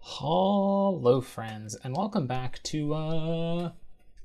Hello, 0.00 1.20
friends, 1.20 1.74
and 1.74 1.96
welcome 1.96 2.26
back 2.26 2.62
to 2.64 2.94
uh 2.94 3.70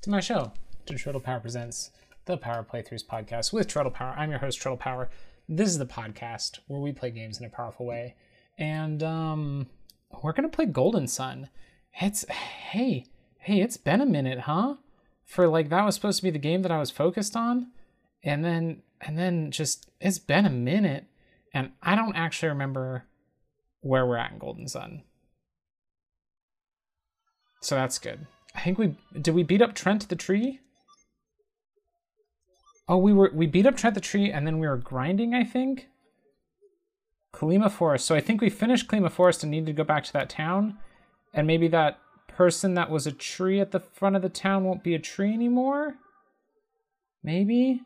to 0.01 0.09
my 0.09 0.19
show, 0.19 0.53
to 0.85 0.97
Turtle 0.97 1.19
Power 1.19 1.39
Presents 1.39 1.91
the 2.25 2.37
Power 2.37 2.63
Playthroughs 2.63 3.05
podcast 3.05 3.51
with 3.51 3.67
Turtle 3.67 3.91
Power. 3.91 4.13
I'm 4.17 4.29
your 4.29 4.39
host, 4.39 4.61
Turtle 4.61 4.77
Power. 4.77 5.09
This 5.49 5.69
is 5.69 5.77
the 5.77 5.85
podcast 5.85 6.59
where 6.67 6.79
we 6.79 6.93
play 6.93 7.11
games 7.11 7.39
in 7.39 7.45
a 7.45 7.49
powerful 7.49 7.85
way, 7.85 8.15
and 8.57 9.03
um, 9.03 9.67
we're 10.21 10.31
gonna 10.31 10.47
play 10.47 10.65
Golden 10.65 11.07
Sun. 11.07 11.49
It's 11.99 12.23
hey, 12.29 13.05
hey, 13.39 13.61
it's 13.61 13.77
been 13.77 14.01
a 14.01 14.05
minute, 14.05 14.41
huh? 14.41 14.75
For 15.25 15.47
like 15.47 15.69
that 15.69 15.85
was 15.85 15.95
supposed 15.95 16.19
to 16.19 16.23
be 16.23 16.31
the 16.31 16.39
game 16.39 16.61
that 16.61 16.71
I 16.71 16.79
was 16.79 16.91
focused 16.91 17.35
on, 17.35 17.71
and 18.23 18.45
then 18.45 18.83
and 19.01 19.17
then 19.17 19.51
just 19.51 19.89
it's 19.99 20.19
been 20.19 20.45
a 20.45 20.51
minute, 20.51 21.07
and 21.53 21.71
I 21.81 21.95
don't 21.95 22.15
actually 22.15 22.49
remember 22.49 23.05
where 23.81 24.05
we're 24.05 24.17
at 24.17 24.31
in 24.31 24.37
Golden 24.37 24.67
Sun. 24.67 25.03
So 27.63 27.75
that's 27.75 27.97
good. 27.97 28.27
I 28.53 28.59
think 28.59 28.77
we 28.77 28.95
did 29.19 29.33
we 29.33 29.43
beat 29.43 29.61
up 29.61 29.73
Trent 29.73 30.09
the 30.09 30.17
tree? 30.17 30.59
Oh, 32.89 32.97
we 32.97 33.13
were 33.13 33.31
we 33.33 33.47
beat 33.47 33.65
up 33.65 33.77
Trent 33.77 33.95
the 33.95 34.01
tree 34.01 34.29
and 34.29 34.45
then 34.45 34.59
we 34.59 34.67
were 34.67 34.77
grinding, 34.77 35.33
I 35.33 35.45
think. 35.45 35.87
Kolima 37.33 37.71
Forest. 37.71 38.05
So 38.05 38.15
I 38.15 38.19
think 38.19 38.41
we 38.41 38.49
finished 38.49 38.87
Kolima 38.87 39.09
Forest 39.09 39.43
and 39.43 39.51
needed 39.51 39.67
to 39.67 39.73
go 39.73 39.85
back 39.85 40.03
to 40.03 40.13
that 40.13 40.29
town. 40.29 40.77
And 41.33 41.47
maybe 41.47 41.69
that 41.69 41.99
person 42.27 42.73
that 42.73 42.91
was 42.91 43.07
a 43.07 43.11
tree 43.11 43.61
at 43.61 43.71
the 43.71 43.79
front 43.79 44.17
of 44.17 44.21
the 44.21 44.29
town 44.29 44.65
won't 44.65 44.83
be 44.83 44.93
a 44.93 44.99
tree 44.99 45.33
anymore? 45.33 45.95
Maybe? 47.23 47.81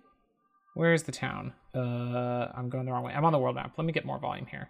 Where 0.73 0.94
is 0.94 1.04
the 1.04 1.12
town? 1.12 1.54
Uh 1.76 2.48
I'm 2.56 2.70
going 2.70 2.86
the 2.86 2.92
wrong 2.92 3.04
way. 3.04 3.14
I'm 3.14 3.26
on 3.26 3.32
the 3.32 3.40
world 3.40 3.56
map. 3.56 3.73
Let 3.78 3.86
me 3.86 3.94
get 3.94 4.06
more 4.06 4.18
volume 4.18 4.48
here. 4.48 4.70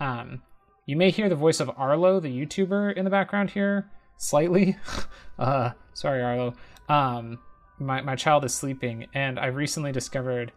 Um 0.00 0.40
you 0.86 0.96
may 0.96 1.10
hear 1.10 1.28
the 1.28 1.34
voice 1.34 1.60
of 1.60 1.70
Arlo, 1.76 2.18
the 2.18 2.28
YouTuber, 2.28 2.94
in 2.94 3.04
the 3.04 3.10
background 3.10 3.50
here 3.50 3.90
slightly. 4.16 4.76
uh, 5.38 5.70
sorry, 5.92 6.22
Arlo. 6.22 6.54
Um, 6.88 7.38
my 7.78 8.00
my 8.00 8.16
child 8.16 8.44
is 8.44 8.54
sleeping, 8.54 9.06
and 9.14 9.38
I 9.38 9.46
recently 9.46 9.92
discovered 9.92 10.52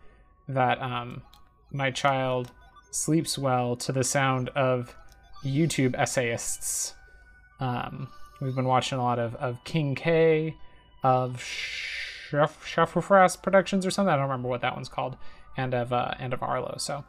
that 0.48 0.82
um, 0.82 1.22
my 1.72 1.92
child 1.92 2.52
sleeps 2.92 3.38
well 3.38 3.76
to 3.76 3.92
the 3.92 4.04
sound 4.04 4.50
of 4.50 4.96
YouTube 5.44 5.96
essayists. 5.98 6.94
Um, 7.60 8.08
we've 8.42 8.56
been 8.56 8.66
watching 8.66 8.98
a 8.98 9.04
lot 9.04 9.20
of, 9.20 9.36
of 9.36 9.64
King 9.64 9.96
K, 9.96 10.56
of 11.04 11.42
Chef 11.42 12.66
Shafufras 12.66 13.42
Productions 13.42 13.86
or 13.86 13.92
something. 13.92 14.12
I 14.12 14.16
don't 14.16 14.24
remember 14.24 14.50
what 14.50 14.62
that 14.62 14.76
one's 14.76 14.90
called, 14.90 15.18
and 15.58 15.74
of 15.74 15.94
uh, 15.94 16.14
and 16.20 16.34
of 16.34 16.42
Arlo. 16.42 16.76
So 16.78 17.04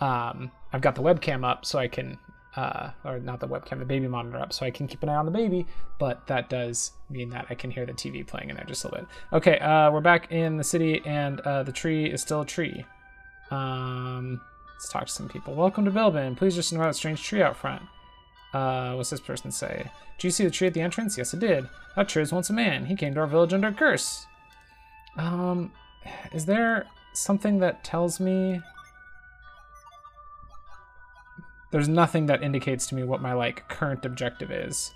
um, 0.00 0.50
I've 0.72 0.80
got 0.80 0.94
the 0.94 1.02
webcam 1.02 1.48
up 1.48 1.64
so 1.64 1.78
I 1.78 1.88
can 1.88 2.18
uh, 2.56 2.90
or 3.04 3.18
not 3.18 3.40
the 3.40 3.48
webcam, 3.48 3.78
the 3.78 3.84
baby 3.84 4.08
monitor 4.08 4.38
up, 4.38 4.52
so 4.52 4.64
I 4.64 4.70
can 4.70 4.86
keep 4.86 5.02
an 5.02 5.08
eye 5.08 5.16
on 5.16 5.26
the 5.26 5.32
baby. 5.32 5.66
But 5.98 6.26
that 6.26 6.48
does 6.48 6.92
mean 7.10 7.30
that 7.30 7.46
I 7.50 7.54
can 7.54 7.70
hear 7.70 7.84
the 7.84 7.92
TV 7.92 8.26
playing 8.26 8.50
in 8.50 8.56
there 8.56 8.64
just 8.64 8.84
a 8.84 8.88
little 8.88 9.00
bit. 9.00 9.08
Okay, 9.32 9.58
uh, 9.58 9.90
we're 9.90 10.00
back 10.00 10.32
in 10.32 10.56
the 10.56 10.64
city, 10.64 11.02
and 11.04 11.40
uh, 11.40 11.62
the 11.62 11.72
tree 11.72 12.06
is 12.06 12.22
still 12.22 12.40
a 12.40 12.46
tree. 12.46 12.84
Um, 13.50 14.40
let's 14.74 14.88
talk 14.88 15.06
to 15.06 15.12
some 15.12 15.28
people. 15.28 15.54
Welcome 15.54 15.84
to 15.84 15.90
Bilbin. 15.90 16.36
Please 16.36 16.54
just 16.54 16.72
know 16.72 16.80
that 16.80 16.96
strange 16.96 17.22
tree 17.22 17.42
out 17.42 17.56
front. 17.56 17.82
Uh, 18.52 18.94
what's 18.94 19.10
this 19.10 19.20
person 19.20 19.50
say? 19.52 19.90
Do 20.18 20.26
you 20.26 20.32
see 20.32 20.44
the 20.44 20.50
tree 20.50 20.66
at 20.66 20.74
the 20.74 20.80
entrance? 20.80 21.18
Yes, 21.18 21.34
I 21.34 21.38
did. 21.38 21.68
That 21.94 22.08
tree 22.08 22.20
was 22.20 22.32
once 22.32 22.48
a 22.48 22.54
man. 22.54 22.86
He 22.86 22.96
came 22.96 23.12
to 23.14 23.20
our 23.20 23.26
village 23.26 23.52
under 23.52 23.68
a 23.68 23.72
curse. 23.72 24.26
Um, 25.18 25.72
is 26.32 26.46
there 26.46 26.86
something 27.12 27.58
that 27.58 27.84
tells 27.84 28.20
me 28.20 28.60
there's 31.70 31.88
nothing 31.88 32.26
that 32.26 32.42
indicates 32.42 32.86
to 32.88 32.94
me 32.94 33.04
what 33.04 33.20
my 33.20 33.32
like 33.32 33.68
current 33.68 34.04
objective 34.04 34.50
is. 34.50 34.92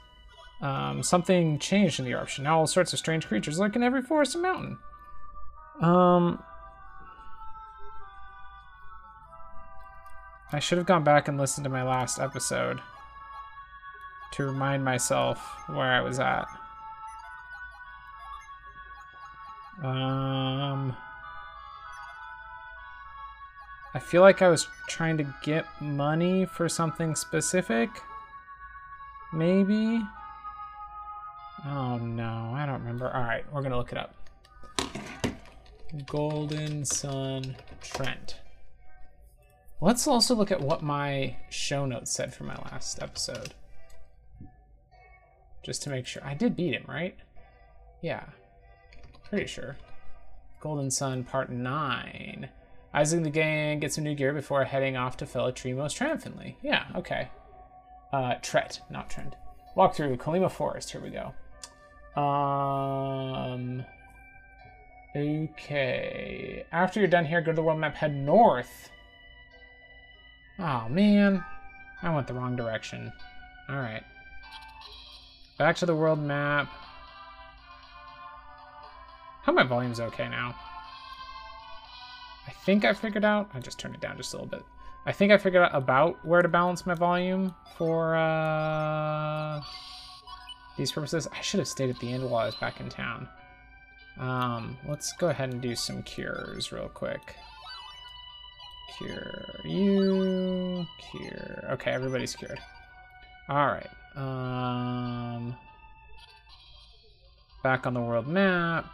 Um, 0.60 1.02
something 1.02 1.58
changed 1.58 1.98
in 1.98 2.04
the 2.04 2.12
eruption. 2.12 2.44
Now 2.44 2.58
all 2.58 2.66
sorts 2.66 2.92
of 2.92 2.98
strange 2.98 3.26
creatures 3.26 3.58
lurk 3.58 3.76
in 3.76 3.82
every 3.82 4.02
forest 4.02 4.34
and 4.34 4.42
mountain. 4.42 4.78
Um, 5.80 6.42
I 10.52 10.58
should 10.58 10.78
have 10.78 10.86
gone 10.86 11.04
back 11.04 11.28
and 11.28 11.38
listened 11.38 11.64
to 11.64 11.70
my 11.70 11.82
last 11.82 12.18
episode 12.18 12.80
to 14.32 14.44
remind 14.44 14.84
myself 14.84 15.40
where 15.68 15.92
I 15.92 16.00
was 16.00 16.18
at. 16.18 16.46
Um. 19.82 20.94
I 23.92 23.98
feel 23.98 24.22
like 24.22 24.40
I 24.40 24.48
was 24.48 24.68
trying 24.88 25.16
to 25.18 25.34
get 25.42 25.66
money 25.80 26.46
for 26.46 26.68
something 26.68 27.16
specific. 27.16 27.90
Maybe? 29.32 30.02
Oh 31.66 31.98
no, 31.98 32.52
I 32.54 32.66
don't 32.66 32.80
remember. 32.80 33.06
Alright, 33.06 33.44
we're 33.52 33.62
gonna 33.62 33.76
look 33.76 33.92
it 33.92 33.98
up. 33.98 34.14
Golden 36.06 36.84
Sun 36.84 37.56
Trent. 37.80 38.36
Let's 39.80 40.06
also 40.06 40.34
look 40.34 40.52
at 40.52 40.60
what 40.60 40.82
my 40.82 41.36
show 41.48 41.86
notes 41.86 42.12
said 42.12 42.32
for 42.32 42.44
my 42.44 42.56
last 42.56 43.02
episode. 43.02 43.54
Just 45.64 45.82
to 45.82 45.90
make 45.90 46.06
sure. 46.06 46.24
I 46.24 46.34
did 46.34 46.54
beat 46.54 46.74
him, 46.74 46.84
right? 46.86 47.16
Yeah. 48.02 48.24
Pretty 49.28 49.46
sure. 49.46 49.76
Golden 50.60 50.90
Sun 50.90 51.24
Part 51.24 51.50
9. 51.50 52.48
Isaac 52.92 53.22
the 53.22 53.30
gang 53.30 53.78
gets 53.80 53.94
some 53.94 54.04
new 54.04 54.14
gear 54.14 54.32
before 54.32 54.64
heading 54.64 54.96
off 54.96 55.16
to 55.18 55.26
fell 55.26 55.46
a 55.46 55.52
tree 55.52 55.72
most 55.72 55.96
triumphantly. 55.96 56.56
Yeah, 56.62 56.86
okay. 56.96 57.28
Uh, 58.12 58.34
Tret, 58.42 58.80
not 58.90 59.08
Trend. 59.08 59.36
Walk 59.76 59.94
through 59.94 60.16
Kolima 60.16 60.50
Forest. 60.50 60.90
Here 60.90 61.00
we 61.00 61.10
go. 61.10 61.32
Um. 62.20 63.84
Okay. 65.14 66.64
After 66.72 67.00
you're 67.00 67.08
done 67.08 67.24
here, 67.24 67.40
go 67.40 67.52
to 67.52 67.56
the 67.56 67.62
world 67.62 67.78
map, 67.78 67.94
head 67.94 68.14
north. 68.14 68.90
Oh, 70.58 70.88
man. 70.88 71.44
I 72.02 72.14
went 72.14 72.26
the 72.26 72.34
wrong 72.34 72.56
direction. 72.56 73.12
Alright. 73.68 74.02
Back 75.58 75.76
to 75.76 75.86
the 75.86 75.94
world 75.94 76.18
map. 76.20 76.68
How 79.42 79.52
my 79.52 79.62
volume's 79.62 80.00
okay 80.00 80.28
now? 80.28 80.54
I 82.50 82.52
think 82.64 82.84
I 82.84 82.92
figured 82.92 83.24
out, 83.24 83.48
I 83.54 83.60
just 83.60 83.78
turned 83.78 83.94
it 83.94 84.00
down 84.00 84.16
just 84.16 84.34
a 84.34 84.36
little 84.36 84.50
bit. 84.50 84.64
I 85.06 85.12
think 85.12 85.30
I 85.30 85.38
figured 85.38 85.62
out 85.62 85.70
about 85.72 86.26
where 86.26 86.42
to 86.42 86.48
balance 86.48 86.84
my 86.84 86.94
volume 86.94 87.54
for 87.78 88.16
uh, 88.16 89.62
these 90.76 90.90
purposes. 90.90 91.28
I 91.32 91.40
should 91.42 91.60
have 91.60 91.68
stayed 91.68 91.90
at 91.90 92.00
the 92.00 92.12
end 92.12 92.28
while 92.28 92.42
I 92.42 92.46
was 92.46 92.56
back 92.56 92.80
in 92.80 92.88
town. 92.88 93.28
Um, 94.18 94.76
let's 94.88 95.12
go 95.12 95.28
ahead 95.28 95.50
and 95.50 95.62
do 95.62 95.76
some 95.76 96.02
cures 96.02 96.72
real 96.72 96.88
quick. 96.88 97.36
Cure 98.98 99.60
you, 99.64 100.84
cure. 100.98 101.68
Okay, 101.70 101.92
everybody's 101.92 102.34
cured. 102.34 102.58
All 103.48 103.68
right. 103.68 103.90
Um, 104.16 105.56
back 107.62 107.86
on 107.86 107.94
the 107.94 108.00
world 108.00 108.26
map. 108.26 108.92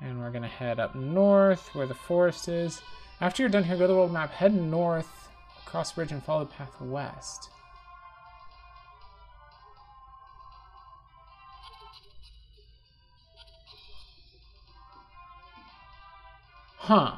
And 0.00 0.20
we're 0.20 0.30
gonna 0.30 0.48
head 0.48 0.78
up 0.78 0.94
north 0.94 1.74
where 1.74 1.86
the 1.86 1.94
forest 1.94 2.48
is. 2.48 2.82
After 3.20 3.42
you're 3.42 3.50
done 3.50 3.64
here, 3.64 3.76
go 3.76 3.82
to 3.82 3.88
the 3.88 3.94
world 3.94 4.12
map, 4.12 4.30
head 4.30 4.54
north, 4.54 5.28
across 5.66 5.90
the 5.90 5.96
bridge, 5.96 6.12
and 6.12 6.22
follow 6.22 6.44
the 6.44 6.52
path 6.52 6.80
west. 6.80 7.48
Huh. 16.76 17.16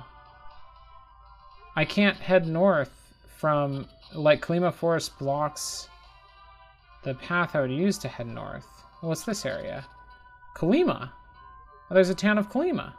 I 1.76 1.84
can't 1.84 2.16
head 2.16 2.46
north 2.46 3.12
from, 3.36 3.86
like, 4.14 4.40
Kolima 4.40 4.72
Forest 4.72 5.18
blocks 5.18 5.88
the 7.02 7.14
path 7.14 7.54
I 7.54 7.60
would 7.60 7.70
use 7.70 7.98
to 7.98 8.08
head 8.08 8.26
north. 8.26 8.66
What's 9.00 9.24
this 9.24 9.44
area? 9.44 9.84
Kolima. 10.56 11.10
There's 11.90 12.10
a 12.10 12.14
town 12.14 12.38
of 12.38 12.50
Kolima. 12.50 12.92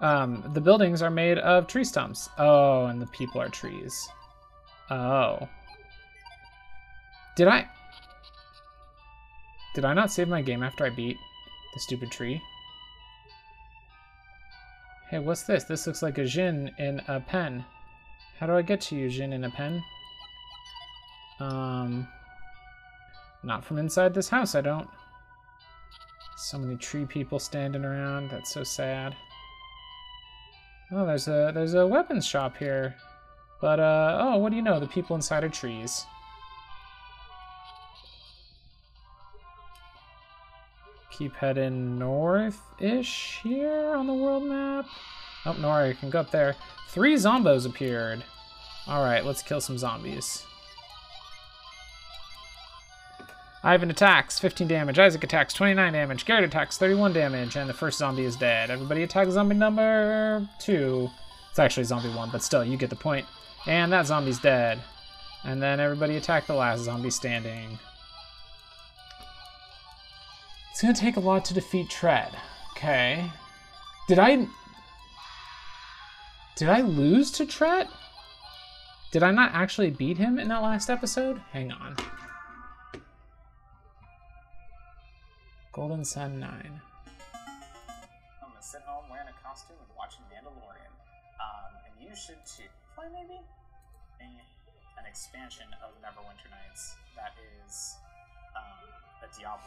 Um, 0.00 0.42
the 0.52 0.60
buildings 0.60 1.02
are 1.02 1.10
made 1.10 1.38
of 1.38 1.68
tree 1.68 1.84
stumps. 1.84 2.28
Oh, 2.36 2.86
and 2.86 3.00
the 3.00 3.06
people 3.06 3.40
are 3.40 3.48
trees. 3.48 4.08
Oh. 4.90 5.48
Did 7.36 7.48
I... 7.48 7.68
Did 9.74 9.84
I 9.84 9.94
not 9.94 10.10
save 10.10 10.28
my 10.28 10.42
game 10.42 10.62
after 10.62 10.84
I 10.84 10.90
beat 10.90 11.16
the 11.72 11.80
stupid 11.80 12.10
tree? 12.10 12.42
Hey, 15.08 15.20
what's 15.20 15.44
this? 15.44 15.64
This 15.64 15.86
looks 15.86 16.02
like 16.02 16.18
a 16.18 16.24
Djinn 16.24 16.72
in 16.78 17.00
a 17.06 17.20
pen. 17.20 17.64
How 18.38 18.46
do 18.46 18.54
I 18.54 18.62
get 18.62 18.80
to 18.82 18.96
you, 18.96 19.08
Djinn 19.08 19.32
in 19.32 19.44
a 19.44 19.50
pen? 19.50 19.82
Um... 21.38 22.08
Not 23.44 23.64
from 23.64 23.78
inside 23.78 24.14
this 24.14 24.28
house, 24.28 24.54
I 24.54 24.60
don't. 24.60 24.88
So 26.36 26.58
many 26.58 26.76
tree 26.76 27.06
people 27.06 27.38
standing 27.38 27.84
around. 27.84 28.30
That's 28.30 28.52
so 28.52 28.64
sad. 28.64 29.16
Oh, 30.90 31.06
there's 31.06 31.28
a 31.28 31.52
there's 31.54 31.74
a 31.74 31.86
weapons 31.86 32.26
shop 32.26 32.56
here. 32.56 32.96
But, 33.62 33.78
uh, 33.78 34.18
oh, 34.20 34.38
what 34.38 34.50
do 34.50 34.56
you 34.56 34.62
know? 34.62 34.80
The 34.80 34.88
people 34.88 35.14
inside 35.14 35.44
are 35.44 35.48
trees. 35.48 36.04
Keep 41.12 41.36
heading 41.36 41.96
north-ish 41.96 43.38
here 43.44 43.94
on 43.94 44.08
the 44.08 44.14
world 44.14 44.42
map. 44.42 44.86
Oh, 45.46 45.52
no, 45.52 45.84
you 45.84 45.94
can 45.94 46.10
go 46.10 46.18
up 46.18 46.32
there. 46.32 46.56
Three 46.88 47.14
zombos 47.14 47.66
appeared. 47.66 48.24
Alright, 48.88 49.24
let's 49.24 49.42
kill 49.42 49.60
some 49.60 49.78
zombies. 49.78 50.42
Ivan 53.64 53.90
attacks, 53.90 54.40
15 54.40 54.66
damage. 54.66 54.98
Isaac 54.98 55.22
attacks, 55.22 55.54
29 55.54 55.92
damage. 55.92 56.24
Garet 56.24 56.44
attacks, 56.44 56.78
31 56.78 57.12
damage. 57.12 57.56
And 57.56 57.68
the 57.68 57.74
first 57.74 57.98
zombie 57.98 58.24
is 58.24 58.34
dead. 58.34 58.70
Everybody 58.70 59.04
attack 59.04 59.28
zombie 59.28 59.54
number 59.54 60.48
two. 60.58 61.08
It's 61.50 61.58
actually 61.58 61.84
zombie 61.84 62.08
one, 62.08 62.30
but 62.30 62.42
still, 62.42 62.64
you 62.64 62.76
get 62.76 62.90
the 62.90 62.96
point. 62.96 63.26
And 63.66 63.92
that 63.92 64.06
zombie's 64.06 64.40
dead. 64.40 64.80
And 65.44 65.62
then 65.62 65.78
everybody 65.78 66.16
attack 66.16 66.46
the 66.46 66.54
last 66.54 66.80
zombie 66.80 67.10
standing. 67.10 67.78
It's 70.72 70.82
gonna 70.82 70.94
take 70.94 71.16
a 71.16 71.20
lot 71.20 71.44
to 71.44 71.54
defeat 71.54 71.88
Tret. 71.88 72.34
Okay. 72.72 73.30
Did 74.08 74.18
I... 74.18 74.48
Did 76.56 76.68
I 76.68 76.80
lose 76.80 77.30
to 77.32 77.46
Tret? 77.46 77.88
Did 79.12 79.22
I 79.22 79.30
not 79.30 79.52
actually 79.54 79.90
beat 79.90 80.18
him 80.18 80.38
in 80.38 80.48
that 80.48 80.62
last 80.62 80.90
episode? 80.90 81.40
Hang 81.52 81.70
on. 81.70 81.96
Golden 85.72 86.04
Sun 86.04 86.38
9. 86.38 86.48
I'm 86.52 86.70
gonna 88.44 88.60
sit 88.60 88.82
home 88.84 89.08
wearing 89.08 89.28
a 89.28 89.36
costume 89.40 89.80
and 89.80 89.88
watching 89.96 90.20
Mandalorian. 90.28 90.92
Um, 91.40 91.72
and 91.88 91.96
you 91.96 92.14
should 92.14 92.36
too. 92.44 92.68
Play 92.94 93.08
maybe? 93.08 93.40
An 94.20 95.08
expansion 95.08 95.66
of 95.82 95.96
Neverwinter 96.04 96.52
Nights 96.52 96.94
that 97.16 97.32
is 97.64 97.96
um, 98.54 98.84
a 99.24 99.28
Diablo 99.32 99.64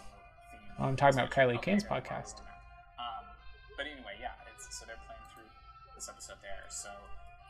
theme. 0.54 0.69
Oh, 0.80 0.86
I'm 0.86 0.96
talking 0.96 1.19
about. 1.19 1.31
Kylie 1.31 1.62
Kane's 1.62 1.84
podcast. 1.84 2.40
Um, 3.01 3.25
but 3.75 3.86
anyway, 3.86 4.13
yeah, 4.22 4.38
it's 4.54 4.69
so 4.78 4.86
they're 4.86 5.01
playing 5.10 5.25
through 5.34 5.50
this 5.96 6.08
episode 6.08 6.38
there. 6.42 6.63
So 6.69 6.90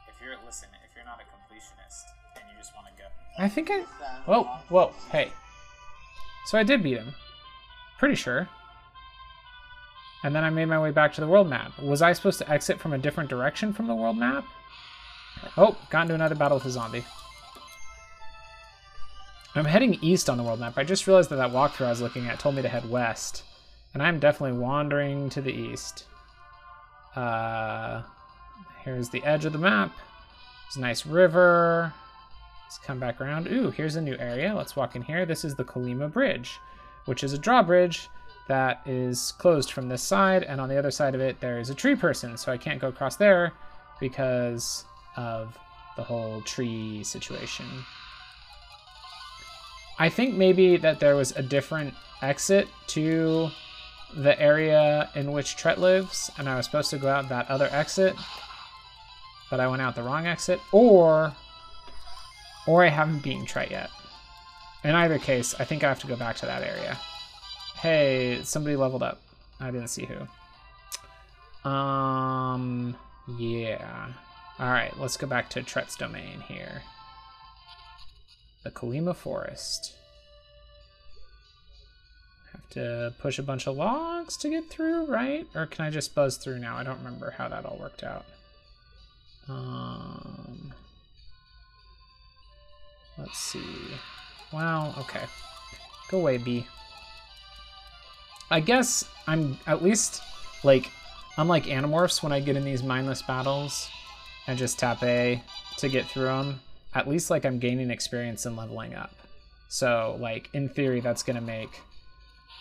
if 0.07 0.15
you're 0.23 0.35
listen, 0.45 0.69
if 0.87 0.95
you're 0.95 1.05
not 1.05 1.19
a 1.19 1.27
completionist 1.27 2.07
and 2.39 2.43
you 2.49 2.55
just 2.57 2.73
want 2.73 2.87
to 2.87 2.93
go, 2.95 3.09
I 3.37 3.49
think 3.49 3.69
I. 3.69 3.81
Whoa, 4.25 4.43
whoa, 4.69 4.93
hey. 5.11 5.29
So 6.47 6.57
I 6.57 6.63
did 6.63 6.81
beat 6.83 6.97
him. 6.97 7.13
Pretty 7.97 8.15
sure. 8.15 8.49
And 10.23 10.35
then 10.35 10.43
I 10.43 10.49
made 10.49 10.65
my 10.65 10.79
way 10.79 10.91
back 10.91 11.13
to 11.13 11.21
the 11.21 11.27
world 11.27 11.49
map. 11.49 11.77
Was 11.79 12.01
I 12.01 12.13
supposed 12.13 12.39
to 12.39 12.49
exit 12.49 12.79
from 12.79 12.93
a 12.93 12.97
different 12.97 13.29
direction 13.29 13.73
from 13.73 13.87
the 13.87 13.95
world 13.95 14.17
map? 14.17 14.45
Oh, 15.57 15.77
got 15.89 16.03
into 16.03 16.15
another 16.15 16.35
battle 16.35 16.57
with 16.57 16.65
a 16.65 16.71
zombie. 16.71 17.05
I'm 19.53 19.65
heading 19.65 19.97
east 20.01 20.29
on 20.29 20.37
the 20.37 20.43
world 20.43 20.59
map. 20.59 20.77
I 20.77 20.83
just 20.83 21.07
realized 21.07 21.29
that 21.29 21.37
that 21.37 21.51
walkthrough 21.51 21.85
I 21.85 21.89
was 21.89 22.01
looking 22.01 22.25
at 22.27 22.39
told 22.39 22.55
me 22.55 22.61
to 22.61 22.67
head 22.67 22.89
west. 22.89 23.43
And 23.93 24.03
I'm 24.03 24.19
definitely 24.19 24.59
wandering 24.59 25.29
to 25.29 25.41
the 25.41 25.53
east. 25.53 26.05
Uh, 27.15 28.01
here's 28.83 29.09
the 29.09 29.23
edge 29.23 29.45
of 29.45 29.53
the 29.53 29.59
map. 29.59 29.95
There's 30.65 30.75
a 30.75 30.81
nice 30.81 31.05
river. 31.05 31.93
Let's 32.65 32.77
come 32.79 32.99
back 32.99 33.21
around. 33.21 33.47
Ooh, 33.47 33.71
here's 33.71 33.95
a 33.95 34.01
new 34.01 34.17
area. 34.17 34.53
Let's 34.53 34.75
walk 34.75 34.95
in 34.95 35.03
here. 35.03 35.25
This 35.25 35.45
is 35.45 35.55
the 35.55 35.63
Kolima 35.63 36.11
Bridge, 36.11 36.59
which 37.05 37.23
is 37.23 37.33
a 37.33 37.37
drawbridge 37.37 38.09
that 38.47 38.81
is 38.85 39.33
closed 39.33 39.71
from 39.71 39.89
this 39.89 40.03
side, 40.03 40.43
and 40.43 40.61
on 40.61 40.69
the 40.69 40.77
other 40.77 40.91
side 40.91 41.15
of 41.15 41.21
it, 41.21 41.39
there 41.39 41.59
is 41.59 41.69
a 41.69 41.75
tree 41.75 41.95
person, 41.95 42.37
so 42.37 42.51
I 42.51 42.57
can't 42.57 42.79
go 42.79 42.89
across 42.89 43.15
there 43.15 43.53
because 43.99 44.85
of 45.15 45.57
the 45.95 46.03
whole 46.03 46.41
tree 46.41 47.03
situation. 47.03 47.65
I 49.97 50.09
think 50.09 50.35
maybe 50.35 50.77
that 50.77 50.99
there 50.99 51.15
was 51.15 51.31
a 51.31 51.41
different 51.41 51.93
exit 52.21 52.67
to 52.87 53.49
the 54.15 54.39
area 54.39 55.09
in 55.15 55.31
which 55.31 55.55
Tret 55.55 55.79
lives, 55.79 56.29
and 56.37 56.47
I 56.47 56.57
was 56.57 56.65
supposed 56.65 56.89
to 56.91 56.97
go 56.97 57.07
out 57.07 57.29
that 57.29 57.49
other 57.49 57.69
exit, 57.71 58.15
but 59.49 59.59
I 59.59 59.67
went 59.67 59.81
out 59.81 59.95
the 59.95 60.03
wrong 60.03 60.27
exit, 60.27 60.59
or 60.71 61.33
or 62.67 62.83
I 62.83 62.89
haven't 62.89 63.23
beaten 63.23 63.45
Tret 63.45 63.71
yet. 63.71 63.89
In 64.85 64.93
either 64.93 65.17
case, 65.17 65.55
I 65.57 65.63
think 65.63 65.83
I 65.83 65.89
have 65.89 65.99
to 66.01 66.07
go 66.07 66.15
back 66.15 66.35
to 66.37 66.45
that 66.45 66.61
area. 66.61 66.95
Hey, 67.77 68.39
somebody 68.43 68.75
leveled 68.75 69.01
up. 69.01 69.19
I 69.59 69.71
didn't 69.71 69.87
see 69.87 70.05
who. 70.05 71.67
Um, 71.67 72.95
yeah. 73.39 74.09
All 74.59 74.69
right, 74.69 74.95
let's 74.99 75.17
go 75.17 75.25
back 75.25 75.49
to 75.49 75.63
Tret's 75.63 75.95
domain 75.95 76.41
here. 76.47 76.83
The 78.63 78.69
Kolima 78.69 79.15
Forest. 79.15 79.95
Have 82.51 82.69
to 82.69 83.11
push 83.17 83.39
a 83.39 83.43
bunch 83.43 83.65
of 83.65 83.75
logs 83.75 84.37
to 84.37 84.49
get 84.49 84.69
through, 84.69 85.07
right? 85.07 85.47
Or 85.55 85.65
can 85.65 85.83
I 85.83 85.89
just 85.89 86.13
buzz 86.13 86.37
through 86.37 86.59
now? 86.59 86.77
I 86.77 86.83
don't 86.83 86.99
remember 86.99 87.31
how 87.31 87.47
that 87.47 87.65
all 87.65 87.79
worked 87.79 88.03
out. 88.03 88.25
Um, 89.49 90.75
let's 93.17 93.39
see. 93.39 93.61
Well, 94.51 94.95
okay. 94.99 95.23
Go 96.09 96.19
away, 96.19 96.37
B. 96.37 96.65
I 98.51 98.59
guess 98.59 99.05
I'm 99.27 99.57
at 99.65 99.83
least 99.83 100.21
like 100.63 100.91
unlike 101.37 101.65
Animorphs 101.65 102.21
when 102.21 102.31
I 102.31 102.39
get 102.39 102.55
in 102.55 102.63
these 102.63 102.83
mindless 102.83 103.21
battles 103.21 103.89
and 104.47 104.57
just 104.57 104.79
tap 104.79 105.03
A 105.03 105.41
to 105.77 105.89
get 105.89 106.05
through 106.05 106.25
them. 106.25 106.61
At 106.93 107.07
least 107.07 107.29
like 107.29 107.45
I'm 107.45 107.59
gaining 107.59 107.89
experience 107.89 108.45
and 108.45 108.55
leveling 108.55 108.93
up. 108.93 109.11
So 109.67 110.17
like 110.19 110.49
in 110.53 110.69
theory 110.69 110.99
that's 110.99 111.23
gonna 111.23 111.41
make 111.41 111.81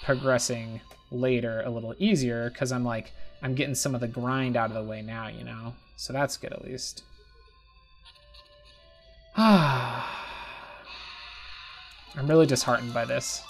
progressing 0.02 0.80
later 1.10 1.62
a 1.64 1.70
little 1.70 1.94
easier 1.98 2.50
because 2.50 2.72
I'm 2.72 2.84
like 2.84 3.12
I'm 3.42 3.54
getting 3.54 3.74
some 3.74 3.94
of 3.94 4.00
the 4.00 4.08
grind 4.08 4.56
out 4.56 4.70
of 4.70 4.74
the 4.74 4.82
way 4.82 5.02
now, 5.02 5.28
you 5.28 5.44
know. 5.44 5.74
So 5.96 6.12
that's 6.12 6.36
good 6.36 6.52
at 6.52 6.64
least. 6.64 7.02
Ah. 9.36 10.33
I'm 12.16 12.26
really 12.26 12.46
disheartened 12.46 12.94
by 12.94 13.04
this. 13.04 13.42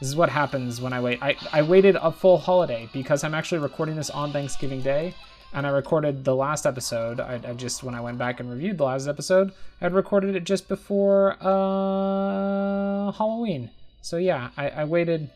This 0.00 0.08
is 0.08 0.16
what 0.16 0.30
happens 0.30 0.80
when 0.80 0.92
I 0.92 1.00
wait. 1.00 1.22
I, 1.22 1.36
I 1.52 1.62
waited 1.62 1.96
a 1.96 2.10
full 2.10 2.38
holiday 2.38 2.88
because 2.92 3.22
I'm 3.22 3.34
actually 3.34 3.58
recording 3.58 3.96
this 3.96 4.10
on 4.10 4.32
Thanksgiving 4.32 4.80
Day. 4.80 5.14
And 5.52 5.66
I 5.66 5.70
recorded 5.70 6.24
the 6.24 6.34
last 6.34 6.64
episode. 6.64 7.20
I, 7.20 7.40
I 7.44 7.52
just, 7.54 7.82
when 7.82 7.94
I 7.94 8.00
went 8.00 8.18
back 8.18 8.40
and 8.40 8.48
reviewed 8.50 8.78
the 8.78 8.84
last 8.84 9.08
episode, 9.08 9.52
I'd 9.80 9.92
recorded 9.92 10.36
it 10.36 10.44
just 10.44 10.68
before 10.68 11.36
uh, 11.40 13.12
Halloween. 13.12 13.70
So 14.00 14.16
yeah, 14.16 14.50
I, 14.56 14.68
I 14.70 14.84
waited, 14.84 15.28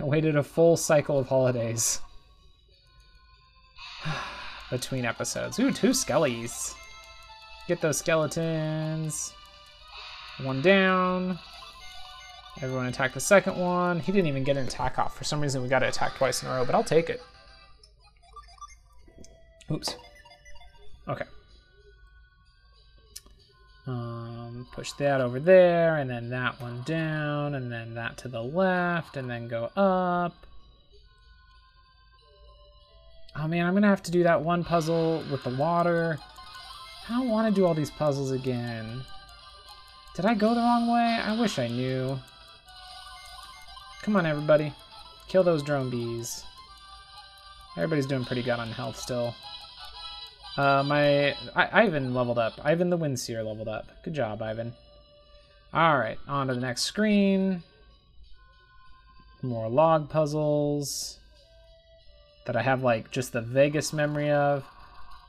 I 0.00 0.04
waited 0.04 0.34
a 0.34 0.42
full 0.42 0.76
cycle 0.76 1.18
of 1.18 1.28
holidays 1.28 2.00
between 4.70 5.04
episodes. 5.04 5.58
Ooh, 5.60 5.70
two 5.70 5.90
skellies. 5.90 6.74
Get 7.68 7.80
those 7.80 7.98
skeletons. 7.98 9.34
One 10.42 10.62
down. 10.62 11.38
Everyone 12.60 12.86
attack 12.86 13.14
the 13.14 13.20
second 13.20 13.56
one. 13.56 14.00
He 14.00 14.12
didn't 14.12 14.28
even 14.28 14.44
get 14.44 14.56
an 14.56 14.66
attack 14.66 14.98
off. 14.98 15.16
For 15.16 15.24
some 15.24 15.40
reason, 15.40 15.62
we 15.62 15.68
got 15.68 15.80
to 15.80 15.88
attack 15.88 16.14
twice 16.16 16.42
in 16.42 16.48
a 16.48 16.54
row, 16.54 16.64
but 16.64 16.74
I'll 16.74 16.84
take 16.84 17.08
it. 17.10 17.22
Oops. 19.70 19.96
Okay. 21.08 21.24
Um, 23.86 24.66
push 24.72 24.92
that 24.92 25.20
over 25.20 25.40
there, 25.40 25.96
and 25.96 26.10
then 26.10 26.30
that 26.30 26.60
one 26.60 26.82
down, 26.84 27.54
and 27.54 27.70
then 27.70 27.94
that 27.94 28.16
to 28.18 28.28
the 28.28 28.42
left, 28.42 29.16
and 29.16 29.30
then 29.30 29.48
go 29.48 29.70
up. 29.76 30.34
Oh 33.36 33.46
man, 33.46 33.66
I'm 33.66 33.74
gonna 33.74 33.86
have 33.88 34.02
to 34.02 34.10
do 34.10 34.24
that 34.24 34.42
one 34.42 34.64
puzzle 34.64 35.22
with 35.30 35.44
the 35.44 35.50
water. 35.50 36.18
I 37.08 37.12
don't 37.12 37.28
want 37.28 37.54
to 37.54 37.60
do 37.60 37.66
all 37.66 37.74
these 37.74 37.90
puzzles 37.90 38.30
again. 38.32 39.04
Did 40.18 40.26
I 40.26 40.34
go 40.34 40.52
the 40.52 40.60
wrong 40.60 40.88
way? 40.88 41.20
I 41.24 41.38
wish 41.38 41.60
I 41.60 41.68
knew. 41.68 42.18
Come 44.02 44.16
on, 44.16 44.26
everybody. 44.26 44.72
Kill 45.28 45.44
those 45.44 45.62
drone 45.62 45.90
bees. 45.90 46.42
Everybody's 47.76 48.06
doing 48.06 48.24
pretty 48.24 48.42
good 48.42 48.58
on 48.58 48.66
health 48.72 48.98
still. 48.98 49.32
Uh, 50.56 50.82
my... 50.84 51.36
I, 51.54 51.84
Ivan 51.84 52.14
leveled 52.14 52.40
up. 52.40 52.54
Ivan 52.64 52.90
the 52.90 52.98
Windseer 52.98 53.46
leveled 53.46 53.68
up. 53.68 53.86
Good 54.02 54.14
job, 54.14 54.42
Ivan. 54.42 54.72
Alright, 55.72 56.18
on 56.26 56.48
to 56.48 56.54
the 56.54 56.60
next 56.60 56.82
screen. 56.82 57.62
More 59.40 59.68
log 59.68 60.10
puzzles. 60.10 61.20
That 62.46 62.56
I 62.56 62.62
have, 62.62 62.82
like, 62.82 63.12
just 63.12 63.32
the 63.32 63.40
vaguest 63.40 63.94
memory 63.94 64.32
of. 64.32 64.64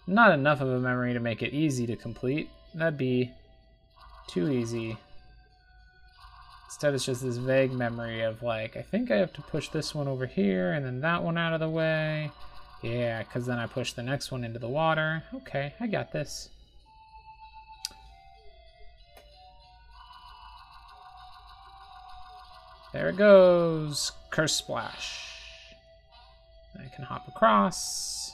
Not 0.07 0.33
enough 0.33 0.61
of 0.61 0.69
a 0.69 0.79
memory 0.79 1.13
to 1.13 1.19
make 1.19 1.43
it 1.43 1.53
easy 1.53 1.85
to 1.85 1.95
complete. 1.95 2.49
That'd 2.73 2.97
be 2.97 3.31
too 4.29 4.49
easy. 4.49 4.97
Instead, 6.67 6.93
it's 6.93 7.05
just 7.05 7.23
this 7.23 7.37
vague 7.37 7.73
memory 7.73 8.21
of, 8.21 8.43
like, 8.43 8.77
I 8.77 8.81
think 8.83 9.09
I 9.09 9.17
have 9.17 9.33
to 9.33 9.41
push 9.41 9.69
this 9.69 9.95
one 9.95 10.07
over 10.07 10.27
here 10.27 10.71
and 10.71 10.85
then 10.85 11.01
that 11.01 11.23
one 11.23 11.37
out 11.37 11.53
of 11.53 11.59
the 11.59 11.69
way. 11.69 12.31
Yeah, 12.83 13.23
because 13.23 13.45
then 13.45 13.57
I 13.57 13.65
push 13.65 13.93
the 13.93 14.03
next 14.03 14.31
one 14.31 14.43
into 14.43 14.59
the 14.59 14.67
water. 14.67 15.23
Okay, 15.33 15.73
I 15.79 15.87
got 15.87 16.11
this. 16.11 16.49
There 22.93 23.09
it 23.09 23.17
goes. 23.17 24.11
Curse 24.29 24.55
Splash. 24.55 25.25
I 26.75 26.87
can 26.95 27.03
hop 27.03 27.27
across. 27.27 28.28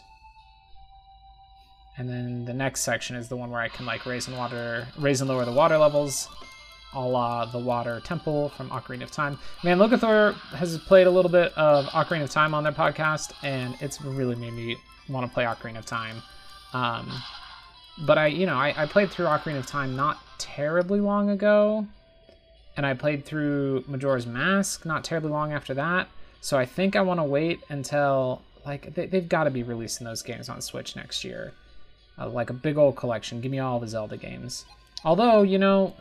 And 1.97 2.09
then 2.09 2.45
the 2.45 2.53
next 2.53 2.81
section 2.81 3.15
is 3.15 3.29
the 3.29 3.37
one 3.37 3.49
where 3.49 3.61
I 3.61 3.69
can 3.69 3.85
like 3.85 4.05
raise 4.05 4.27
and 4.27 4.37
water, 4.37 4.87
raise 4.97 5.21
and 5.21 5.29
lower 5.29 5.45
the 5.45 5.51
water 5.51 5.77
levels, 5.77 6.27
a 6.93 6.99
la 6.99 7.45
the 7.45 7.59
Water 7.59 8.01
Temple 8.03 8.49
from 8.49 8.69
Ocarina 8.69 9.03
of 9.03 9.11
Time. 9.11 9.37
Man, 9.63 9.77
Locathor 9.77 10.33
has 10.55 10.77
played 10.77 11.07
a 11.07 11.11
little 11.11 11.31
bit 11.31 11.53
of 11.57 11.85
Ocarina 11.87 12.23
of 12.23 12.29
Time 12.29 12.53
on 12.53 12.63
their 12.63 12.73
podcast, 12.73 13.33
and 13.43 13.75
it's 13.81 14.01
really 14.01 14.35
made 14.35 14.53
me 14.53 14.77
want 15.09 15.25
to 15.25 15.33
play 15.33 15.45
Ocarina 15.45 15.77
of 15.77 15.85
Time. 15.85 16.21
Um, 16.73 17.11
but 18.05 18.17
I, 18.17 18.27
you 18.27 18.45
know, 18.45 18.55
I, 18.55 18.73
I 18.75 18.85
played 18.85 19.09
through 19.09 19.27
Ocarina 19.27 19.59
of 19.59 19.65
Time 19.65 19.95
not 19.95 20.19
terribly 20.37 20.99
long 20.99 21.29
ago, 21.29 21.85
and 22.75 22.85
I 22.85 22.93
played 22.93 23.25
through 23.25 23.85
Majora's 23.87 24.25
Mask 24.25 24.85
not 24.85 25.03
terribly 25.03 25.31
long 25.31 25.53
after 25.53 25.73
that. 25.75 26.09
So 26.41 26.57
I 26.57 26.65
think 26.65 26.95
I 26.95 27.01
want 27.01 27.19
to 27.19 27.23
wait 27.23 27.61
until 27.69 28.41
like 28.65 28.93
they, 28.95 29.07
have 29.07 29.29
got 29.29 29.45
to 29.45 29.51
be 29.51 29.63
releasing 29.63 30.05
those 30.05 30.21
games 30.21 30.49
on 30.49 30.61
Switch 30.61 30.95
next 30.95 31.23
year, 31.23 31.53
uh, 32.19 32.29
like 32.29 32.49
a 32.49 32.53
big 32.53 32.77
old 32.77 32.95
collection. 32.95 33.41
Give 33.41 33.51
me 33.51 33.59
all 33.59 33.79
the 33.79 33.87
Zelda 33.87 34.17
games. 34.17 34.65
Although 35.03 35.43
you 35.43 35.59
know, 35.59 35.93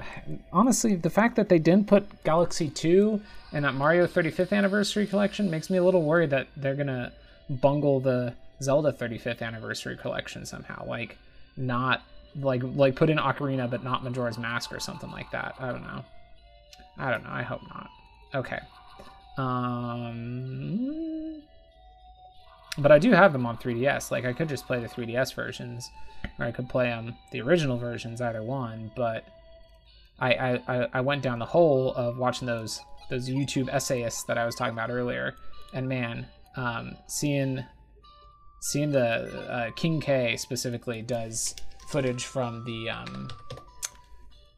honestly, 0.53 0.97
the 0.97 1.11
fact 1.11 1.37
that 1.37 1.49
they 1.49 1.59
didn't 1.59 1.87
put 1.87 2.25
Galaxy 2.25 2.71
2 2.71 3.21
in 3.53 3.63
that 3.63 3.75
Mario 3.75 4.07
35th 4.07 4.53
anniversary 4.53 5.07
collection 5.07 5.51
makes 5.51 5.71
me 5.71 5.79
a 5.79 5.85
little 5.85 6.03
worried 6.03 6.31
that 6.31 6.49
they're 6.57 6.75
gonna 6.75 7.13
bungle 7.49 8.01
the 8.01 8.35
Zelda 8.63 8.93
35th 8.93 9.43
anniversary 9.43 9.97
collection 9.97 10.47
somehow. 10.47 10.87
Like 10.87 11.19
not 11.57 12.03
like 12.37 12.63
like 12.65 12.97
put 12.97 13.11
in 13.11 13.19
Ocarina 13.19 13.71
but 13.71 13.85
not 13.85 14.03
Majora's 14.03 14.39
Mask 14.39 14.73
or 14.73 14.81
something 14.81 15.11
like 15.11 15.31
that. 15.33 15.55
I 15.59 15.71
don't 15.71 15.83
know. 15.83 16.05
I 16.99 17.11
don't 17.11 17.25
know. 17.25 17.31
I 17.31 17.43
hope 17.43 17.61
not. 17.69 17.91
Okay. 18.35 18.59
Um 19.37 21.43
but 22.79 22.93
I 22.93 22.99
do 22.99 23.13
have 23.13 23.33
them 23.33 23.47
on 23.47 23.57
3DS. 23.59 24.11
Like 24.11 24.25
I 24.25 24.33
could 24.33 24.49
just 24.49 24.67
play 24.67 24.81
the 24.81 24.89
3DS 24.89 25.35
versions, 25.35 25.91
or 26.39 26.47
I 26.47 26.53
could 26.53 26.69
play 26.69 26.87
them 26.87 27.15
the 27.33 27.41
original 27.41 27.79
versions, 27.79 28.21
either 28.21 28.43
one. 28.43 28.91
But 28.97 29.25
I 30.21 30.61
I, 30.69 30.89
I 30.95 31.01
went 31.01 31.23
down 31.23 31.39
the 31.39 31.47
hole 31.47 31.95
of 31.95 32.19
watching 32.19 32.47
those 32.47 32.81
those 33.11 33.29
YouTube 33.29 33.69
essayists 33.73 34.25
that 34.25 34.39
I 34.39 34.47
was 34.47 34.55
talking 34.55 34.73
about 34.73 34.91
earlier, 34.91 35.35
and 35.73 35.89
man, 35.89 36.27
um, 36.57 36.97
seeing 37.07 37.65
seeing 38.61 38.91
the 38.91 39.51
uh, 39.51 39.71
King 39.73 40.01
K 40.01 40.37
specifically 40.37 41.03
does 41.03 41.55
footage 41.89 42.25
from 42.25 42.65
the 42.65 42.91
um, 42.91 43.29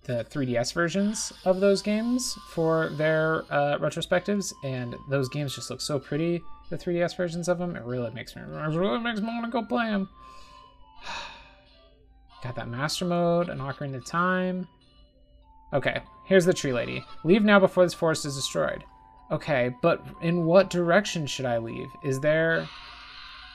the 0.05 0.25
3DS 0.31 0.73
versions 0.73 1.33
of 1.45 1.59
those 1.61 1.83
games 1.83 2.39
for 2.51 2.91
their 2.91 3.43
uh, 3.51 3.77
retrospectives, 3.79 4.53
and 4.65 4.95
those 5.11 5.29
games 5.29 5.55
just 5.55 5.69
look 5.69 5.81
so 5.81 5.99
pretty. 5.99 6.43
The 6.69 6.77
3DS 6.77 7.17
versions 7.17 7.49
of 7.49 7.59
them, 7.59 7.77
it 7.77 7.85
really 7.85 8.11
makes 8.11 8.35
me, 8.35 8.43
it 8.43 8.47
really 8.47 8.99
makes 8.99 9.21
me 9.21 9.27
want 9.27 9.45
to 9.45 9.51
go 9.51 9.63
play 9.63 9.87
them. 9.87 10.09
Got 12.43 12.57
that 12.57 12.69
master 12.69 13.05
mode, 13.05 13.49
an 13.49 13.59
Ocarina 13.59 13.97
of 13.97 14.07
Time. 14.07 14.67
Okay, 15.73 16.01
here's 16.27 16.45
the 16.45 16.55
tree 16.55 16.73
lady. 16.73 17.05
Leave 17.25 17.45
now 17.45 17.59
before 17.59 17.85
this 17.85 17.95
forest 17.95 18.25
is 18.25 18.37
destroyed. 18.37 18.85
Okay, 19.31 19.75
but 19.83 20.05
in 20.23 20.45
what 20.45 20.71
direction 20.71 21.27
should 21.27 21.47
I 21.47 21.59
leave? 21.59 21.89
Is 22.05 22.21
there 22.21 22.69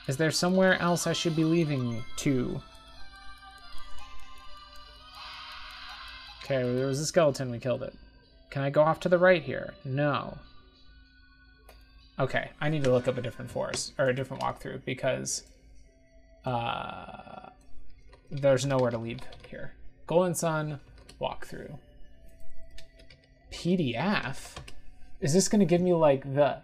is 0.07 0.17
there 0.17 0.31
somewhere 0.31 0.81
else 0.81 1.07
I 1.07 1.13
should 1.13 1.35
be 1.35 1.43
leaving 1.43 2.03
to? 2.17 2.61
Okay, 6.43 6.63
there 6.63 6.87
was 6.87 6.99
a 6.99 7.05
skeleton, 7.05 7.51
we 7.51 7.59
killed 7.59 7.83
it. 7.83 7.93
Can 8.49 8.63
I 8.63 8.69
go 8.69 8.81
off 8.81 8.99
to 9.01 9.09
the 9.09 9.17
right 9.17 9.41
here? 9.41 9.73
No. 9.85 10.37
Okay, 12.21 12.51
I 12.61 12.69
need 12.69 12.83
to 12.83 12.91
look 12.91 13.07
up 13.07 13.17
a 13.17 13.21
different 13.21 13.49
forest, 13.49 13.93
or 13.97 14.09
a 14.09 14.15
different 14.15 14.43
walkthrough, 14.43 14.85
because 14.85 15.41
uh, 16.45 17.49
there's 18.29 18.63
nowhere 18.63 18.91
to 18.91 18.99
leave 18.99 19.21
here. 19.49 19.73
Golden 20.05 20.35
Sun 20.35 20.79
walkthrough. 21.19 21.79
PDF? 23.51 24.55
Is 25.19 25.33
this 25.33 25.47
going 25.47 25.61
to 25.61 25.65
give 25.65 25.81
me, 25.81 25.93
like, 25.93 26.31
the 26.35 26.57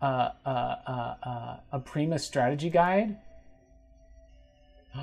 uh, 0.00 0.30
uh, 0.46 0.76
uh, 0.86 1.14
uh, 1.24 1.56
a 1.72 1.80
Prima 1.80 2.18
strategy 2.20 2.70
guide. 2.70 3.16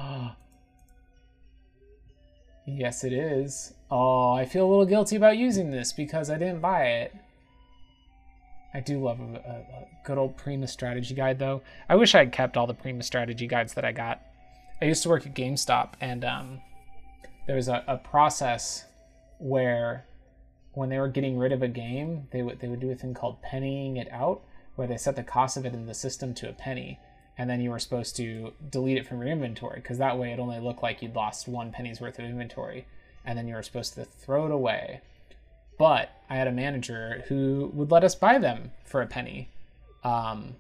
yes, 2.66 3.04
it 3.04 3.12
is. 3.12 3.74
Oh, 3.92 4.32
I 4.32 4.46
feel 4.46 4.66
a 4.66 4.70
little 4.70 4.86
guilty 4.86 5.18
about 5.18 5.38
using 5.38 5.72
this 5.72 5.92
because 5.92 6.30
I 6.30 6.38
didn't 6.38 6.62
buy 6.62 6.84
it. 6.86 7.14
I 8.74 8.80
do 8.80 9.04
love 9.04 9.20
a, 9.20 9.24
a, 9.24 9.82
a 9.82 9.88
good 10.04 10.18
old 10.18 10.38
Prima 10.38 10.68
strategy 10.68 11.16
guide, 11.16 11.40
though. 11.40 11.62
I 11.88 11.96
wish 11.96 12.14
I 12.14 12.20
had 12.20 12.32
kept 12.32 12.56
all 12.56 12.68
the 12.68 12.74
Prima 12.74 13.04
strategy 13.04 13.48
guides 13.48 13.74
that 13.74 13.86
I 13.86 13.92
got. 13.92 14.22
I 14.82 14.86
used 14.86 15.04
to 15.04 15.10
work 15.10 15.26
at 15.26 15.34
GameStop, 15.34 15.94
and 16.00 16.24
um, 16.24 16.62
there 17.48 17.56
was 17.56 17.68
a, 17.68 17.84
a 17.88 17.98
process 17.98 18.86
where 19.40 20.06
when 20.74 20.90
they 20.90 21.00
were 21.00 21.08
getting 21.08 21.38
rid 21.38 21.52
of 21.52 21.64
a 21.64 21.68
game, 21.68 22.28
they 22.32 22.42
would 22.42 22.60
they 22.60 22.68
would 22.68 22.80
do 22.80 22.92
a 22.92 22.96
thing 22.96 23.14
called 23.14 23.42
pennying 23.42 23.98
it 23.98 24.12
out, 24.12 24.42
where 24.76 24.88
they 24.88 24.98
set 24.98 25.16
the 25.16 25.24
cost 25.24 25.58
of 25.58 25.66
it 25.66 25.74
in 25.74 25.88
the 25.88 25.94
system 25.94 26.34
to 26.36 26.50
a 26.50 26.54
penny 26.54 27.00
and 27.40 27.50
then 27.50 27.62
you 27.62 27.70
were 27.70 27.80
supposed 27.80 28.18
to 28.18 28.52
delete 28.70 28.98
it 28.98 29.08
from 29.08 29.22
your 29.22 29.30
inventory 29.30 29.80
because 29.80 29.98
that 29.98 30.18
way 30.18 30.34
it 30.34 30.40
only 30.40 30.60
looked 30.60 30.84
like 30.84 31.02
you'd 31.02 31.16
lost 31.16 31.48
one 31.48 31.72
penny's 31.72 32.02
worth 32.02 32.20
of 32.20 32.26
inventory 32.26 32.86
and 33.26 33.38
then 33.38 33.48
you 33.48 33.56
were 33.56 33.64
supposed 33.64 33.94
to 33.94 34.04
throw 34.04 34.46
it 34.46 34.52
away 34.52 35.00
but 35.80 36.12
i 36.30 36.36
had 36.36 36.48
a 36.48 36.52
manager 36.52 37.24
who 37.28 37.72
would 37.74 37.90
let 37.90 38.04
us 38.04 38.14
buy 38.14 38.38
them 38.38 38.72
for 38.86 39.02
a 39.02 39.08
penny 39.08 39.50
um, 40.04 40.56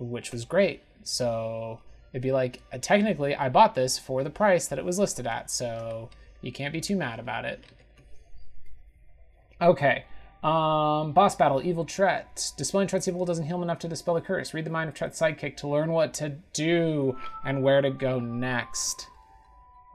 which 0.00 0.32
was 0.32 0.44
great 0.44 0.82
so 1.04 1.78
it'd 2.12 2.22
be 2.22 2.32
like 2.32 2.60
technically 2.80 3.36
i 3.36 3.48
bought 3.48 3.76
this 3.76 3.96
for 3.96 4.24
the 4.24 4.30
price 4.30 4.66
that 4.66 4.78
it 4.78 4.84
was 4.84 4.98
listed 4.98 5.26
at 5.26 5.48
so 5.48 6.10
you 6.40 6.50
can't 6.50 6.72
be 6.72 6.80
too 6.80 6.96
mad 6.96 7.20
about 7.20 7.44
it 7.44 7.62
okay 9.60 10.04
um, 10.44 11.12
boss 11.12 11.34
battle, 11.34 11.62
Evil 11.64 11.86
Tret. 11.86 12.52
Dispelling 12.58 12.86
Tret's 12.86 13.08
evil 13.08 13.24
doesn't 13.24 13.46
heal 13.46 13.56
him 13.56 13.62
enough 13.62 13.78
to 13.78 13.88
dispel 13.88 14.12
the 14.12 14.20
curse. 14.20 14.52
Read 14.52 14.66
the 14.66 14.70
mind 14.70 14.90
of 14.90 14.94
Tret's 14.94 15.18
sidekick 15.18 15.56
to 15.58 15.68
learn 15.68 15.90
what 15.90 16.12
to 16.14 16.36
do 16.52 17.16
and 17.46 17.62
where 17.62 17.80
to 17.80 17.88
go 17.88 18.20
next. 18.20 19.06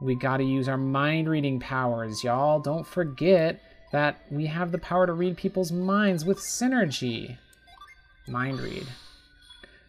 We 0.00 0.16
gotta 0.16 0.42
use 0.42 0.68
our 0.68 0.76
mind 0.76 1.28
reading 1.28 1.60
powers, 1.60 2.24
y'all. 2.24 2.58
Don't 2.58 2.84
forget 2.84 3.62
that 3.92 4.20
we 4.30 4.46
have 4.46 4.72
the 4.72 4.78
power 4.78 5.06
to 5.06 5.12
read 5.12 5.36
people's 5.36 5.72
minds 5.72 6.24
with 6.24 6.38
synergy. 6.38 7.36
Mind 8.26 8.60
read. 8.60 8.86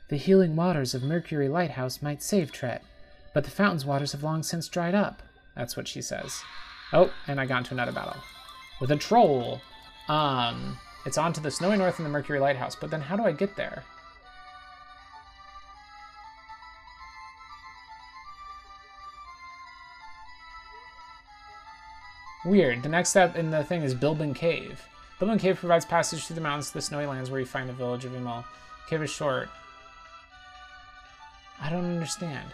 The 0.09 0.17
healing 0.17 0.55
waters 0.55 0.93
of 0.93 1.03
Mercury 1.03 1.47
Lighthouse 1.47 2.01
might 2.01 2.21
save 2.21 2.51
Tret, 2.51 2.83
but 3.33 3.43
the 3.43 3.51
fountain's 3.51 3.85
waters 3.85 4.11
have 4.11 4.23
long 4.23 4.43
since 4.43 4.67
dried 4.67 4.95
up. 4.95 5.21
That's 5.55 5.77
what 5.77 5.87
she 5.87 6.01
says. 6.01 6.41
Oh, 6.91 7.11
and 7.27 7.39
I 7.39 7.45
got 7.45 7.59
into 7.59 7.73
another 7.73 7.91
battle. 7.91 8.17
With 8.79 8.91
a 8.91 8.97
troll. 8.97 9.61
Um, 10.09 10.77
it's 11.05 11.17
on 11.17 11.33
to 11.33 11.41
the 11.41 11.51
Snowy 11.51 11.77
North 11.77 11.99
and 11.99 12.05
the 12.05 12.09
Mercury 12.09 12.39
Lighthouse, 12.39 12.75
but 12.75 12.89
then 12.89 13.01
how 13.01 13.15
do 13.15 13.23
I 13.23 13.31
get 13.31 13.55
there? 13.55 13.83
Weird. 22.43 22.81
The 22.81 22.89
next 22.89 23.09
step 23.09 23.35
in 23.35 23.51
the 23.51 23.63
thing 23.63 23.83
is 23.83 23.93
Bilbin 23.93 24.33
Cave. 24.33 24.81
Bilbin 25.19 25.39
Cave 25.39 25.57
provides 25.57 25.85
passage 25.85 26.25
through 26.25 26.35
the 26.35 26.41
mountains 26.41 26.69
to 26.69 26.73
the 26.73 26.81
snowy 26.81 27.05
lands 27.05 27.29
where 27.29 27.39
you 27.39 27.45
find 27.45 27.69
the 27.69 27.73
village 27.73 28.03
of 28.03 28.13
Imal. 28.13 28.43
Cave 28.89 29.03
is 29.03 29.11
short. 29.11 29.49
I 31.61 31.69
don't 31.69 31.85
understand. 31.85 32.47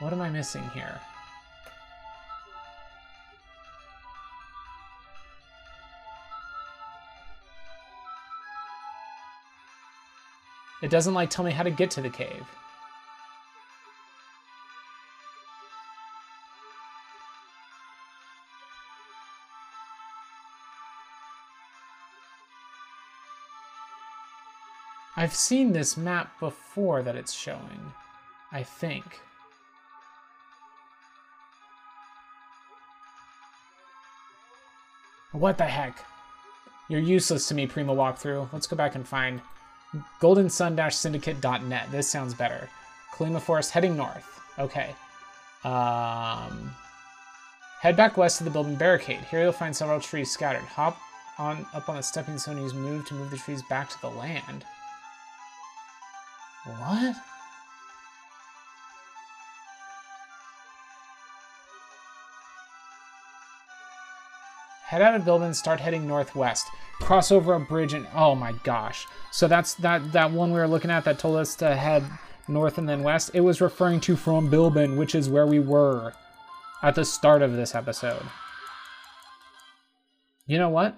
What 0.00 0.12
am 0.12 0.20
I 0.20 0.28
missing 0.28 0.68
here? 0.74 1.00
It 10.82 10.90
doesn't 10.90 11.14
like 11.14 11.30
tell 11.30 11.44
me 11.44 11.52
how 11.52 11.62
to 11.62 11.70
get 11.70 11.90
to 11.92 12.02
the 12.02 12.10
cave. 12.10 12.44
I've 25.26 25.34
seen 25.34 25.72
this 25.72 25.96
map 25.96 26.38
before 26.38 27.02
that 27.02 27.16
it's 27.16 27.32
showing, 27.32 27.92
I 28.52 28.62
think. 28.62 29.04
What 35.32 35.58
the 35.58 35.64
heck? 35.64 35.98
You're 36.88 37.00
useless 37.00 37.48
to 37.48 37.56
me, 37.56 37.66
Prima 37.66 37.92
Walkthrough. 37.92 38.52
Let's 38.52 38.68
go 38.68 38.76
back 38.76 38.94
and 38.94 39.04
find 39.04 39.40
goldensun-syndicate.net. 40.20 41.90
This 41.90 42.08
sounds 42.08 42.32
better. 42.32 42.68
Kolima 43.12 43.40
Forest 43.40 43.72
heading 43.72 43.96
north. 43.96 44.40
Okay. 44.60 44.94
Um, 45.64 46.70
Head 47.80 47.96
back 47.96 48.16
west 48.16 48.38
to 48.38 48.44
the 48.44 48.50
building 48.50 48.76
barricade. 48.76 49.22
Here 49.28 49.42
you'll 49.42 49.50
find 49.50 49.74
several 49.74 49.98
trees 49.98 50.30
scattered. 50.30 50.62
Hop 50.62 50.96
on 51.36 51.66
up 51.74 51.88
on 51.88 51.96
the 51.96 52.02
stepping 52.02 52.38
stone 52.38 52.58
and 52.58 52.64
use 52.64 52.74
move 52.74 53.06
to 53.06 53.14
move 53.14 53.32
the 53.32 53.36
trees 53.36 53.62
back 53.68 53.88
to 53.88 54.00
the 54.00 54.10
land. 54.10 54.64
What? 56.66 57.16
Head 64.86 65.02
out 65.02 65.14
of 65.14 65.24
building, 65.24 65.52
start 65.52 65.80
heading 65.80 66.06
northwest. 66.06 66.66
Cross 67.00 67.30
over 67.32 67.54
a 67.54 67.60
bridge 67.60 67.92
and 67.92 68.06
oh 68.14 68.34
my 68.34 68.52
gosh. 68.64 69.06
So 69.32 69.48
that's 69.48 69.74
that 69.74 70.12
that 70.12 70.30
one 70.30 70.52
we 70.52 70.58
were 70.58 70.68
looking 70.68 70.90
at 70.90 71.04
that 71.04 71.18
told 71.18 71.36
us 71.36 71.54
to 71.56 71.74
head 71.74 72.04
north 72.48 72.78
and 72.78 72.88
then 72.88 73.02
west. 73.02 73.30
It 73.34 73.40
was 73.40 73.60
referring 73.60 74.00
to 74.00 74.16
from 74.16 74.50
Bilbin, 74.50 74.96
which 74.96 75.14
is 75.14 75.28
where 75.28 75.46
we 75.46 75.58
were 75.58 76.12
at 76.82 76.94
the 76.94 77.04
start 77.04 77.42
of 77.42 77.52
this 77.54 77.74
episode. 77.74 78.22
You 80.46 80.58
know 80.58 80.68
what? 80.68 80.96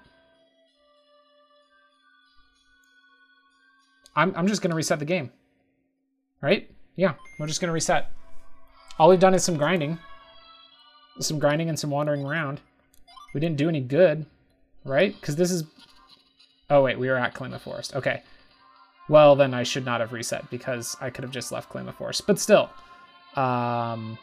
I'm, 4.15 4.35
I'm 4.37 4.49
just 4.49 4.61
going 4.63 4.71
to 4.71 4.77
reset 4.77 4.99
the 4.99 5.05
game. 5.05 5.31
Right? 6.41 6.71
Yeah, 6.95 7.15
we're 7.39 7.47
just 7.47 7.61
to 7.61 7.71
reset. 7.71 8.13
All 8.99 9.09
we've 9.09 9.21
done 9.21 9.35
is 9.35 9.45
some 9.45 9.57
grinding. 9.57 9.99
Some 11.21 11.39
grinding 11.39 11.69
and 11.69 11.79
some 11.79 11.91
wandering 11.91 12.25
around. 12.25 12.61
We 13.35 13.41
didn't 13.41 13.57
do 13.57 13.69
any 13.69 13.81
good, 13.81 14.27
right? 14.85 15.15
Because 15.21 15.37
this 15.37 15.51
is... 15.51 15.65
Oh, 16.71 16.83
wait, 16.83 16.99
we 16.99 17.09
were 17.09 17.17
at 17.17 17.35
Kolima 17.35 17.61
Forest. 17.61 17.97
Okay. 17.97 18.23
Well, 19.09 19.37
then 19.37 19.55
I 19.55 19.63
should 19.63 19.85
not 19.85 20.01
have 20.01 20.13
reset 20.13 20.49
because 20.51 20.97
I 21.01 21.11
could 21.11 21.25
have 21.25 21.33
just 21.33 21.51
left 21.51 21.71
Kolima 21.71 21.95
Forest. 21.95 22.27
But 22.27 22.39
still. 22.39 22.71
Um, 23.37 24.19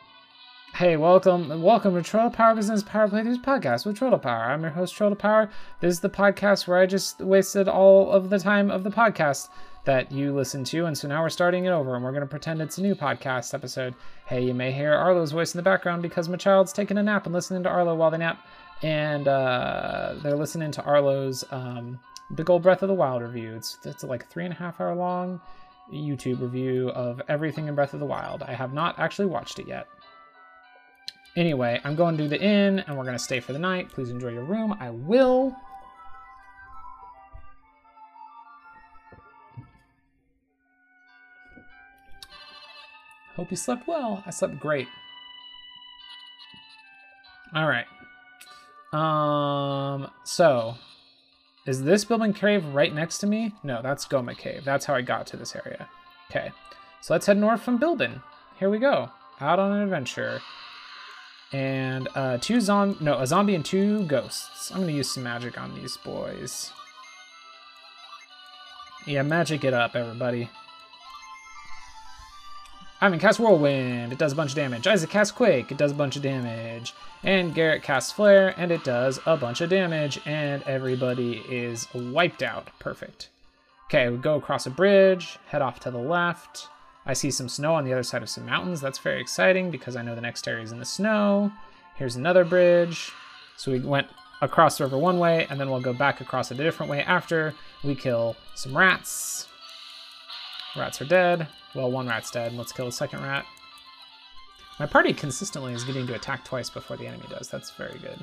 hey, 0.76 0.96
welcome 0.98 1.62
welcome 1.62 1.96
to 1.96 2.02
Troll 2.02 2.30
Power 2.30 2.56
Business 2.56 2.84
Power 2.84 3.08
Playthroughs 3.08 3.44
podcast 3.44 3.86
with 3.86 3.98
Troll 3.98 4.18
Power. 4.20 4.52
I'm 4.52 4.62
your 4.62 4.72
host, 4.72 4.96
Troll 4.96 5.16
Power. 5.16 5.50
This 5.80 5.94
is 5.94 6.00
the 6.02 6.10
podcast 6.10 6.68
where 6.68 6.78
I 6.78 6.86
just 6.86 7.20
wasted 7.20 7.68
all 7.68 8.12
of 8.12 8.30
the 8.30 8.40
time 8.40 8.70
of 8.70 8.84
the 8.84 8.92
podcast 8.92 9.50
that 9.86 10.12
you 10.12 10.34
listened 10.34 10.66
to, 10.68 10.86
and 10.86 10.98
so 10.98 11.08
now 11.08 11.22
we're 11.22 11.30
starting 11.30 11.66
it 11.66 11.70
over 11.70 11.96
and 11.96 12.04
we're 12.04 12.12
going 12.12 12.22
to 12.22 12.28
pretend 12.28 12.62
it's 12.62 12.78
a 12.78 12.82
new 12.82 12.96
podcast 12.96 13.54
episode. 13.54 13.96
Hey, 14.26 14.44
you 14.44 14.54
may 14.54 14.72
hear 14.72 14.94
Arlo's 14.94 15.32
voice 15.32 15.54
in 15.54 15.58
the 15.60 15.64
background 15.64 16.02
because 16.02 16.28
my 16.28 16.38
child's 16.38 16.74
taking 16.74 16.98
a 16.98 17.04
nap 17.04 17.26
and 17.26 17.34
listening 17.34 17.64
to 17.64 17.70
Arlo 17.70 17.96
while 17.96 18.12
they 18.12 18.18
nap 18.18 18.46
and 18.82 19.28
uh, 19.28 20.16
they're 20.22 20.36
listening 20.36 20.72
to 20.72 20.84
Arlo's 20.84 21.44
um, 21.52 22.00
big 22.36 22.50
old 22.50 22.64
Breath 22.64 22.82
of 22.82 22.90
the 22.90 22.94
Wild 22.94 23.22
review. 23.22 23.54
It's 23.56 23.78
it's 23.86 24.04
like 24.04 24.28
three 24.28 24.44
and 24.44 24.54
a 24.54 24.58
half 24.58 24.82
hour 24.82 24.96
long 24.96 25.40
YouTube 25.94 26.42
review 26.42 26.90
of 26.90 27.22
everything 27.28 27.68
in 27.68 27.76
Breath 27.76 27.94
of 27.94 28.00
the 28.00 28.06
Wild. 28.06 28.44
I 28.44 28.54
have 28.54 28.74
not 28.74 29.00
actually 29.00 29.28
watched 29.28 29.60
it 29.60 29.68
yet. 29.68 29.88
Anyway, 31.36 31.80
I'm 31.84 31.96
going 31.96 32.18
to 32.18 32.28
the 32.28 32.42
inn 32.42 32.80
and 32.80 32.98
we're 32.98 33.04
going 33.04 33.18
to 33.18 33.24
stay 33.24 33.40
for 33.40 33.54
the 33.54 33.60
night. 33.60 33.90
Please 33.90 34.10
enjoy 34.10 34.30
your 34.30 34.46
room. 34.46 34.76
I 34.80 34.90
will. 34.90 35.56
Hope 43.36 43.52
you 43.52 43.58
slept 43.58 43.88
well. 43.88 44.24
I 44.26 44.30
slept 44.30 44.60
great. 44.60 44.88
All 47.54 47.68
right. 47.68 47.86
Um, 48.94 50.10
so 50.24 50.76
is 51.66 51.84
this 51.84 52.06
Bilbin 52.06 52.36
cave 52.36 52.66
right 52.74 52.94
next 52.94 53.18
to 53.20 53.28
me? 53.28 53.54
No, 53.64 53.82
that's 53.82 54.06
Goma 54.06 54.38
Cave. 54.38 54.64
That's 54.64 54.86
how 54.86 54.96
I 54.96 55.02
got 55.02 55.28
to 55.28 55.38
this 55.38 55.56
area. 55.56 55.90
Okay, 56.30 56.52
so 57.02 57.14
let's 57.14 57.26
head 57.26 57.38
north 57.38 57.62
from 57.62 57.80
Bilbin. 57.80 58.22
Here 58.58 58.70
we 58.70 58.80
go. 58.80 59.10
Out 59.42 59.60
on 59.60 59.74
an 59.74 59.82
adventure. 59.82 60.42
And 61.52 62.08
uh, 62.16 62.38
two 62.40 62.62
zom 62.62 62.98
no, 63.00 63.20
a 63.20 63.28
zombie 63.28 63.56
and 63.56 63.66
two 63.66 64.06
ghosts. 64.06 64.72
I'm 64.72 64.82
gonna 64.82 64.92
use 64.92 65.12
some 65.12 65.24
magic 65.24 65.60
on 65.60 65.76
these 65.76 65.98
boys. 65.98 66.72
Yeah, 69.06 69.22
magic 69.22 69.64
it 69.64 69.74
up, 69.74 69.96
everybody. 69.96 70.50
Ivan 73.06 73.20
cast 73.20 73.40
Whirlwind, 73.40 74.12
it 74.12 74.18
does 74.18 74.32
a 74.32 74.36
bunch 74.36 74.50
of 74.50 74.56
damage. 74.56 74.88
Isaac 74.88 75.12
casts 75.12 75.32
Quake, 75.32 75.72
it 75.72 75.78
does 75.78 75.92
a 75.92 75.96
bunch 75.96 76.16
of 76.16 76.24
damage. 76.24 76.96
And 77.22 77.54
Garet 77.54 77.84
casts 77.84 78.12
Flare, 78.12 78.56
and 78.58 78.72
it 78.72 78.84
does 78.84 79.20
a 79.28 79.38
bunch 79.38 79.62
of 79.62 79.70
damage, 79.70 80.20
and 80.26 80.64
everybody 80.64 81.44
is 81.48 81.88
wiped 81.94 82.42
out. 82.42 82.70
Perfect. 82.80 83.30
Okay, 83.86 84.10
we 84.10 84.18
go 84.18 84.38
across 84.38 84.66
a 84.66 84.72
bridge, 84.72 85.38
head 85.46 85.62
off 85.62 85.80
to 85.82 85.92
the 85.92 86.00
left. 86.00 86.68
I 87.06 87.14
see 87.14 87.30
some 87.30 87.48
snow 87.48 87.76
on 87.76 87.86
the 87.86 87.94
other 87.94 88.02
side 88.02 88.24
of 88.24 88.30
some 88.30 88.48
mountains. 88.48 88.82
That's 88.82 88.98
very 88.98 89.22
exciting 89.22 89.70
because 89.70 89.96
I 89.96 90.02
know 90.02 90.16
the 90.16 90.22
next 90.22 90.48
area 90.48 90.64
is 90.64 90.72
in 90.72 90.80
the 90.80 90.84
snow. 90.86 91.52
Here's 91.98 92.16
another 92.16 92.44
bridge. 92.44 93.12
So 93.56 93.72
we 93.72 93.82
went 93.82 94.08
across 94.42 94.80
the 94.80 94.86
river 94.86 94.98
one 94.98 95.20
way, 95.20 95.46
and 95.52 95.60
then 95.60 95.70
we'll 95.70 95.80
go 95.80 95.94
back 95.94 96.22
across 96.22 96.50
it 96.50 96.60
a 96.60 96.64
different 96.64 96.90
way 96.90 97.04
after 97.04 97.54
we 97.84 97.94
kill 97.94 98.36
some 98.56 98.76
rats. 98.76 99.48
Rats 100.78 101.02
are 101.02 101.06
dead. 101.06 101.48
Well, 101.74 101.92
one 101.92 102.08
rat's 102.08 102.32
dead. 102.32 102.54
Let's 102.54 102.72
kill 102.72 102.86
the 102.86 102.92
second 102.92 103.22
rat. 103.22 103.46
My 104.80 104.86
party 104.86 105.14
consistently 105.14 105.74
is 105.74 105.86
getting 105.86 106.06
to 106.08 106.16
attack 106.16 106.44
twice 106.44 106.70
before 106.70 106.98
the 106.98 107.08
enemy 107.08 107.26
does. 107.30 107.48
That's 107.50 107.72
very 107.72 107.98
good. 108.00 108.20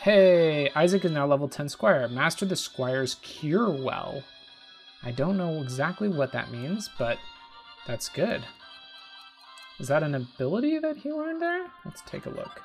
Hey, 0.00 0.70
Isaac 0.74 1.04
is 1.04 1.10
now 1.10 1.26
level 1.26 1.48
10 1.48 1.68
Squire. 1.68 2.08
Master 2.08 2.46
the 2.46 2.56
Squire's 2.56 3.16
Cure 3.16 3.70
Well. 3.70 4.22
I 5.02 5.10
don't 5.10 5.36
know 5.36 5.60
exactly 5.60 6.08
what 6.08 6.32
that 6.32 6.50
means, 6.50 6.88
but 6.98 7.18
that's 7.86 8.08
good. 8.08 8.42
Is 9.78 9.88
that 9.88 10.02
an 10.02 10.14
ability 10.14 10.78
that 10.78 10.96
he 10.96 11.12
learned 11.12 11.40
there? 11.40 11.66
Let's 11.84 12.02
take 12.06 12.26
a 12.26 12.30
look. 12.30 12.62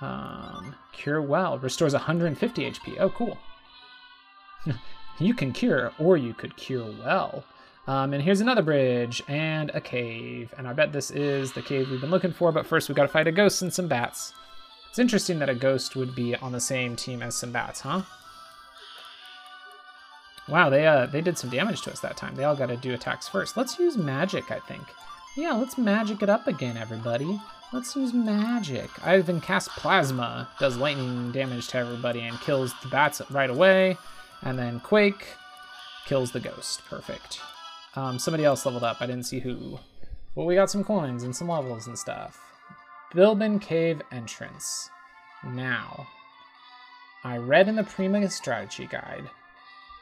Um, 0.00 0.74
Cure 0.92 1.20
Well 1.22 1.58
restores 1.58 1.92
150 1.92 2.70
HP. 2.70 2.96
Oh, 3.00 3.10
cool. 3.10 3.38
you 5.18 5.34
can 5.34 5.52
cure, 5.52 5.92
or 5.98 6.16
you 6.16 6.34
could 6.34 6.56
cure 6.56 6.92
well. 7.04 7.44
Um, 7.86 8.12
and 8.12 8.22
here's 8.22 8.40
another 8.40 8.62
bridge 8.62 9.22
and 9.26 9.70
a 9.70 9.80
cave. 9.80 10.54
And 10.56 10.68
I 10.68 10.72
bet 10.72 10.92
this 10.92 11.10
is 11.10 11.52
the 11.52 11.62
cave 11.62 11.90
we've 11.90 12.00
been 12.00 12.10
looking 12.10 12.32
for, 12.32 12.52
but 12.52 12.66
first 12.66 12.88
we've 12.88 12.96
gotta 12.96 13.08
fight 13.08 13.26
a 13.26 13.32
ghost 13.32 13.62
and 13.62 13.72
some 13.72 13.88
bats. 13.88 14.32
It's 14.90 14.98
interesting 14.98 15.38
that 15.38 15.48
a 15.48 15.54
ghost 15.54 15.96
would 15.96 16.14
be 16.14 16.36
on 16.36 16.52
the 16.52 16.60
same 16.60 16.96
team 16.96 17.22
as 17.22 17.34
some 17.34 17.52
bats, 17.52 17.80
huh? 17.80 18.02
Wow, 20.48 20.68
they 20.68 20.86
uh, 20.86 21.06
they 21.06 21.20
did 21.20 21.38
some 21.38 21.50
damage 21.50 21.82
to 21.82 21.92
us 21.92 22.00
that 22.00 22.16
time. 22.16 22.34
They 22.34 22.44
all 22.44 22.56
gotta 22.56 22.76
do 22.76 22.92
attacks 22.92 23.28
first. 23.28 23.56
Let's 23.56 23.78
use 23.78 23.96
magic, 23.96 24.50
I 24.50 24.58
think. 24.58 24.82
Yeah, 25.36 25.52
let's 25.52 25.78
magic 25.78 26.22
it 26.22 26.28
up 26.28 26.48
again, 26.48 26.76
everybody. 26.76 27.40
Let's 27.72 27.94
use 27.94 28.12
magic. 28.12 28.90
I 29.04 29.14
Ivan 29.14 29.40
casts 29.40 29.68
Plasma, 29.76 30.48
does 30.58 30.76
lightning 30.76 31.30
damage 31.30 31.68
to 31.68 31.78
everybody 31.78 32.20
and 32.20 32.40
kills 32.40 32.74
the 32.82 32.88
bats 32.88 33.22
right 33.30 33.48
away. 33.48 33.96
And 34.42 34.58
then 34.58 34.80
Quake 34.80 35.26
kills 36.06 36.32
the 36.32 36.40
ghost. 36.40 36.82
Perfect. 36.88 37.40
Um, 37.94 38.18
somebody 38.18 38.44
else 38.44 38.64
leveled 38.64 38.84
up. 38.84 38.98
I 39.00 39.06
didn't 39.06 39.26
see 39.26 39.40
who. 39.40 39.78
Well, 40.34 40.46
we 40.46 40.54
got 40.54 40.70
some 40.70 40.84
coins 40.84 41.22
and 41.22 41.34
some 41.34 41.48
levels 41.48 41.86
and 41.86 41.98
stuff. 41.98 42.40
Bilbin 43.12 43.60
Cave 43.60 44.00
entrance. 44.12 44.88
Now, 45.44 46.06
I 47.24 47.36
read 47.36 47.68
in 47.68 47.76
the 47.76 47.82
Prima 47.82 48.30
Strategy 48.30 48.86
Guide 48.86 49.28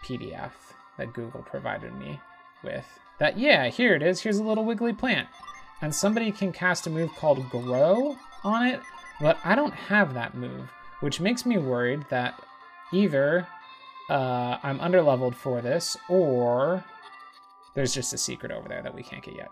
PDF 0.04 0.52
that 0.98 1.14
Google 1.14 1.42
provided 1.42 1.94
me 1.94 2.20
with 2.62 2.86
that, 3.18 3.38
yeah, 3.38 3.68
here 3.68 3.94
it 3.94 4.02
is. 4.02 4.20
Here's 4.20 4.38
a 4.38 4.44
little 4.44 4.64
wiggly 4.64 4.92
plant. 4.92 5.28
And 5.80 5.94
somebody 5.94 6.32
can 6.32 6.52
cast 6.52 6.86
a 6.86 6.90
move 6.90 7.10
called 7.14 7.48
Grow 7.50 8.16
on 8.44 8.66
it, 8.66 8.80
but 9.20 9.38
I 9.44 9.54
don't 9.54 9.74
have 9.74 10.14
that 10.14 10.36
move, 10.36 10.70
which 11.00 11.20
makes 11.20 11.46
me 11.46 11.58
worried 11.58 12.04
that 12.10 12.40
either 12.92 13.46
uh, 14.08 14.58
I'm 14.62 14.78
underleveled 14.78 15.34
for 15.34 15.60
this, 15.60 15.96
or 16.08 16.84
there's 17.74 17.94
just 17.94 18.12
a 18.12 18.18
secret 18.18 18.52
over 18.52 18.68
there 18.68 18.82
that 18.82 18.94
we 18.94 19.02
can't 19.02 19.22
get 19.22 19.36
yet. 19.36 19.48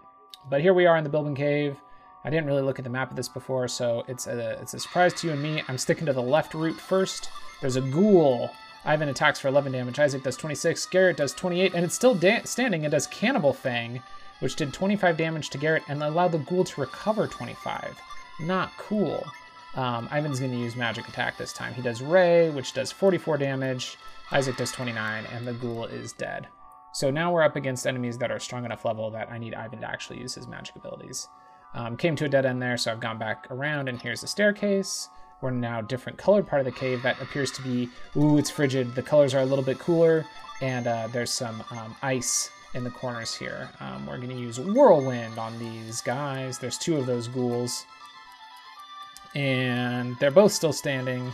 But 0.48 0.60
here 0.60 0.74
we 0.74 0.86
are 0.86 0.96
in 0.96 1.04
the 1.04 1.10
Bilbin 1.10 1.36
Cave. 1.36 1.76
I 2.24 2.30
didn't 2.30 2.46
really 2.46 2.62
look 2.62 2.78
at 2.78 2.84
the 2.84 2.90
map 2.90 3.10
of 3.10 3.16
this 3.16 3.28
before, 3.28 3.68
so 3.68 4.04
it's 4.08 4.26
a, 4.26 4.58
it's 4.60 4.74
a 4.74 4.80
surprise 4.80 5.14
to 5.14 5.26
you 5.26 5.32
and 5.32 5.42
me. 5.42 5.62
I'm 5.68 5.78
sticking 5.78 6.06
to 6.06 6.12
the 6.12 6.22
left 6.22 6.54
route 6.54 6.80
first. 6.80 7.30
There's 7.60 7.76
a 7.76 7.80
ghoul. 7.80 8.50
Ivan 8.84 9.08
attacks 9.08 9.40
for 9.40 9.48
11 9.48 9.72
damage. 9.72 9.98
Isaac 9.98 10.22
does 10.22 10.36
26. 10.36 10.86
Garet 10.86 11.16
does 11.16 11.34
28, 11.34 11.74
and 11.74 11.84
it's 11.84 11.94
still 11.94 12.18
standing 12.44 12.84
and 12.84 12.92
does 12.92 13.06
Cannibal 13.08 13.52
Fang, 13.52 14.02
which 14.40 14.56
did 14.56 14.72
25 14.72 15.16
damage 15.16 15.50
to 15.50 15.58
Garet 15.58 15.82
and 15.88 16.02
allowed 16.02 16.32
the 16.32 16.38
ghoul 16.38 16.64
to 16.64 16.80
recover 16.80 17.26
25. 17.26 17.96
Not 18.40 18.72
cool. 18.76 19.24
Um, 19.74 20.08
Ivan's 20.12 20.40
going 20.40 20.52
to 20.52 20.58
use 20.58 20.76
Magic 20.76 21.08
Attack 21.08 21.36
this 21.36 21.52
time. 21.52 21.74
He 21.74 21.82
does 21.82 22.00
Ray, 22.00 22.50
which 22.50 22.72
does 22.72 22.90
44 22.92 23.38
damage. 23.38 23.98
Isaac 24.32 24.56
does 24.56 24.72
29, 24.72 25.24
and 25.26 25.46
the 25.46 25.52
ghoul 25.52 25.84
is 25.84 26.12
dead. 26.12 26.48
So 26.92 27.10
now 27.10 27.32
we're 27.32 27.42
up 27.42 27.56
against 27.56 27.86
enemies 27.86 28.18
that 28.18 28.30
are 28.30 28.38
strong 28.38 28.64
enough 28.64 28.84
level 28.84 29.10
that 29.10 29.30
I 29.30 29.38
need 29.38 29.54
Ivan 29.54 29.80
to 29.80 29.88
actually 29.88 30.20
use 30.20 30.34
his 30.34 30.48
magic 30.48 30.76
abilities. 30.76 31.28
Um, 31.74 31.96
came 31.96 32.16
to 32.16 32.24
a 32.24 32.28
dead 32.28 32.46
end 32.46 32.60
there, 32.60 32.76
so 32.76 32.90
I've 32.90 33.00
gone 33.00 33.18
back 33.18 33.46
around, 33.50 33.88
and 33.88 34.00
here's 34.00 34.22
the 34.22 34.26
staircase. 34.26 35.08
We're 35.42 35.50
now 35.50 35.82
different 35.82 36.18
colored 36.18 36.46
part 36.46 36.60
of 36.60 36.64
the 36.64 36.72
cave 36.72 37.02
that 37.02 37.20
appears 37.20 37.50
to 37.52 37.62
be, 37.62 37.90
ooh, 38.16 38.38
it's 38.38 38.50
frigid. 38.50 38.94
The 38.94 39.02
colors 39.02 39.34
are 39.34 39.42
a 39.42 39.46
little 39.46 39.64
bit 39.64 39.78
cooler, 39.78 40.24
and 40.60 40.86
uh, 40.86 41.08
there's 41.12 41.30
some 41.30 41.62
um, 41.70 41.94
ice 42.02 42.50
in 42.74 42.82
the 42.82 42.90
corners 42.90 43.34
here. 43.34 43.68
Um, 43.80 44.06
we're 44.06 44.16
going 44.16 44.30
to 44.30 44.34
use 44.36 44.58
Whirlwind 44.58 45.38
on 45.38 45.58
these 45.58 46.00
guys. 46.00 46.58
There's 46.58 46.78
two 46.78 46.96
of 46.96 47.06
those 47.06 47.28
ghouls. 47.28 47.84
And 49.34 50.16
they're 50.18 50.30
both 50.30 50.52
still 50.52 50.72
standing. 50.72 51.30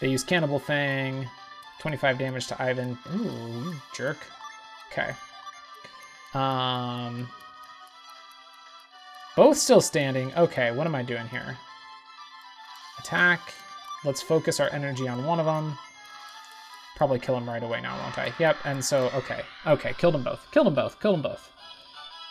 They 0.00 0.08
use 0.08 0.24
Cannibal 0.24 0.58
Fang. 0.58 1.28
25 1.80 2.18
damage 2.18 2.46
to 2.48 2.62
Ivan. 2.62 2.98
Ooh, 3.14 3.74
jerk. 3.94 4.18
Okay. 4.90 5.14
Um, 6.34 7.28
both 9.36 9.56
still 9.58 9.80
standing. 9.80 10.32
Okay, 10.34 10.70
what 10.72 10.86
am 10.86 10.94
I 10.94 11.02
doing 11.02 11.26
here? 11.28 11.56
Attack. 12.98 13.40
Let's 14.04 14.22
focus 14.22 14.60
our 14.60 14.70
energy 14.72 15.08
on 15.08 15.24
one 15.24 15.40
of 15.40 15.46
them. 15.46 15.76
Probably 16.96 17.18
kill 17.18 17.36
him 17.36 17.48
right 17.48 17.62
away 17.62 17.80
now, 17.80 18.00
won't 18.02 18.18
I? 18.18 18.32
Yep, 18.38 18.56
and 18.64 18.84
so, 18.84 19.10
okay. 19.14 19.42
Okay, 19.66 19.92
killed 19.98 20.14
them 20.14 20.22
both. 20.22 20.46
Killed 20.50 20.66
them 20.66 20.74
both. 20.74 21.00
Killed 21.00 21.16
them 21.16 21.22
both. 21.22 21.52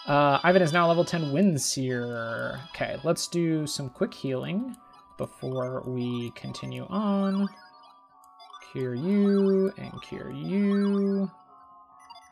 Uh, 0.08 0.39
Ivan 0.43 0.62
is 0.62 0.73
now 0.73 0.88
level 0.88 1.05
10 1.05 1.31
Windseer. 1.31 2.60
Okay, 2.69 2.97
let's 3.03 3.27
do 3.27 3.65
some 3.67 3.89
quick 3.89 4.13
healing 4.13 4.75
before 5.17 5.84
we 5.86 6.31
continue 6.31 6.86
on. 6.89 7.47
Cure 8.75 8.93
you, 8.93 9.71
and 9.77 10.01
cure 10.01 10.31
you. 10.31 11.31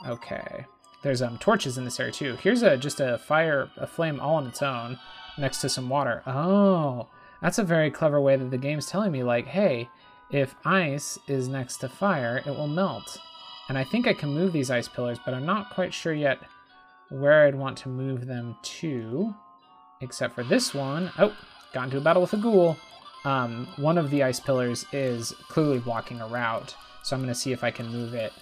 Okay. 0.06 0.66
There's 1.02 1.22
um 1.22 1.38
torches 1.38 1.78
in 1.78 1.86
this 1.86 2.02
area 2.02 2.12
too. 2.12 2.36
Here's 2.36 2.64
a 2.64 2.76
just 2.76 3.00
a 3.00 3.18
fire, 3.18 3.70
a 3.78 3.88
flame 3.88 4.20
all 4.20 4.36
on 4.36 4.48
its 4.48 4.62
own 4.62 5.00
next 5.38 5.62
to 5.62 5.70
some 5.70 5.88
water. 5.88 6.22
Oh, 6.28 7.08
that's 7.42 7.60
a 7.60 7.64
very 7.64 7.90
clever 7.90 8.20
way 8.20 8.36
that 8.36 8.52
the 8.52 8.58
game's 8.58 8.88
telling 8.88 9.14
me 9.14 9.24
like, 9.24 9.48
hey, 9.48 9.88
if 10.32 10.54
ice 10.66 11.18
is 11.30 11.48
next 11.48 11.78
to 11.78 11.88
fire, 11.88 12.44
it 12.46 12.52
will 12.52 12.68
melt. 12.68 13.18
And 13.70 13.78
I 13.78 13.86
think 13.86 14.06
I 14.06 14.14
can 14.14 14.34
move 14.34 14.52
these 14.52 14.70
ice 14.70 14.90
pillars, 14.90 15.20
but 15.24 15.34
I'm 15.34 15.46
not 15.46 15.70
quite 15.70 15.94
sure 15.94 16.14
yet 16.14 16.40
where 17.10 17.46
I'd 17.46 17.56
want 17.56 17.78
to 17.80 17.90
move 17.90 18.28
them 18.28 18.58
to. 18.64 19.34
Except 20.02 20.36
for 20.36 20.44
this 20.44 20.74
one. 20.74 21.10
Oh, 21.18 21.34
got 21.74 21.86
into 21.86 22.00
a 22.00 22.02
battle 22.02 22.22
with 22.22 22.34
a 22.34 22.38
ghoul. 22.38 22.76
Um, 23.26 23.68
one 23.78 23.98
of 23.98 24.10
the 24.10 24.24
ice 24.24 24.40
pillars 24.40 24.86
is 24.92 25.34
clearly 25.48 25.80
blocking 25.80 26.20
a 26.22 26.28
route, 26.28 26.76
so 27.04 27.16
I'm 27.16 27.22
going 27.22 27.34
to 27.34 27.40
see 27.40 27.52
if 27.52 27.64
I 27.64 27.72
can 27.72 27.88
move 27.88 28.14
it. 28.14 28.34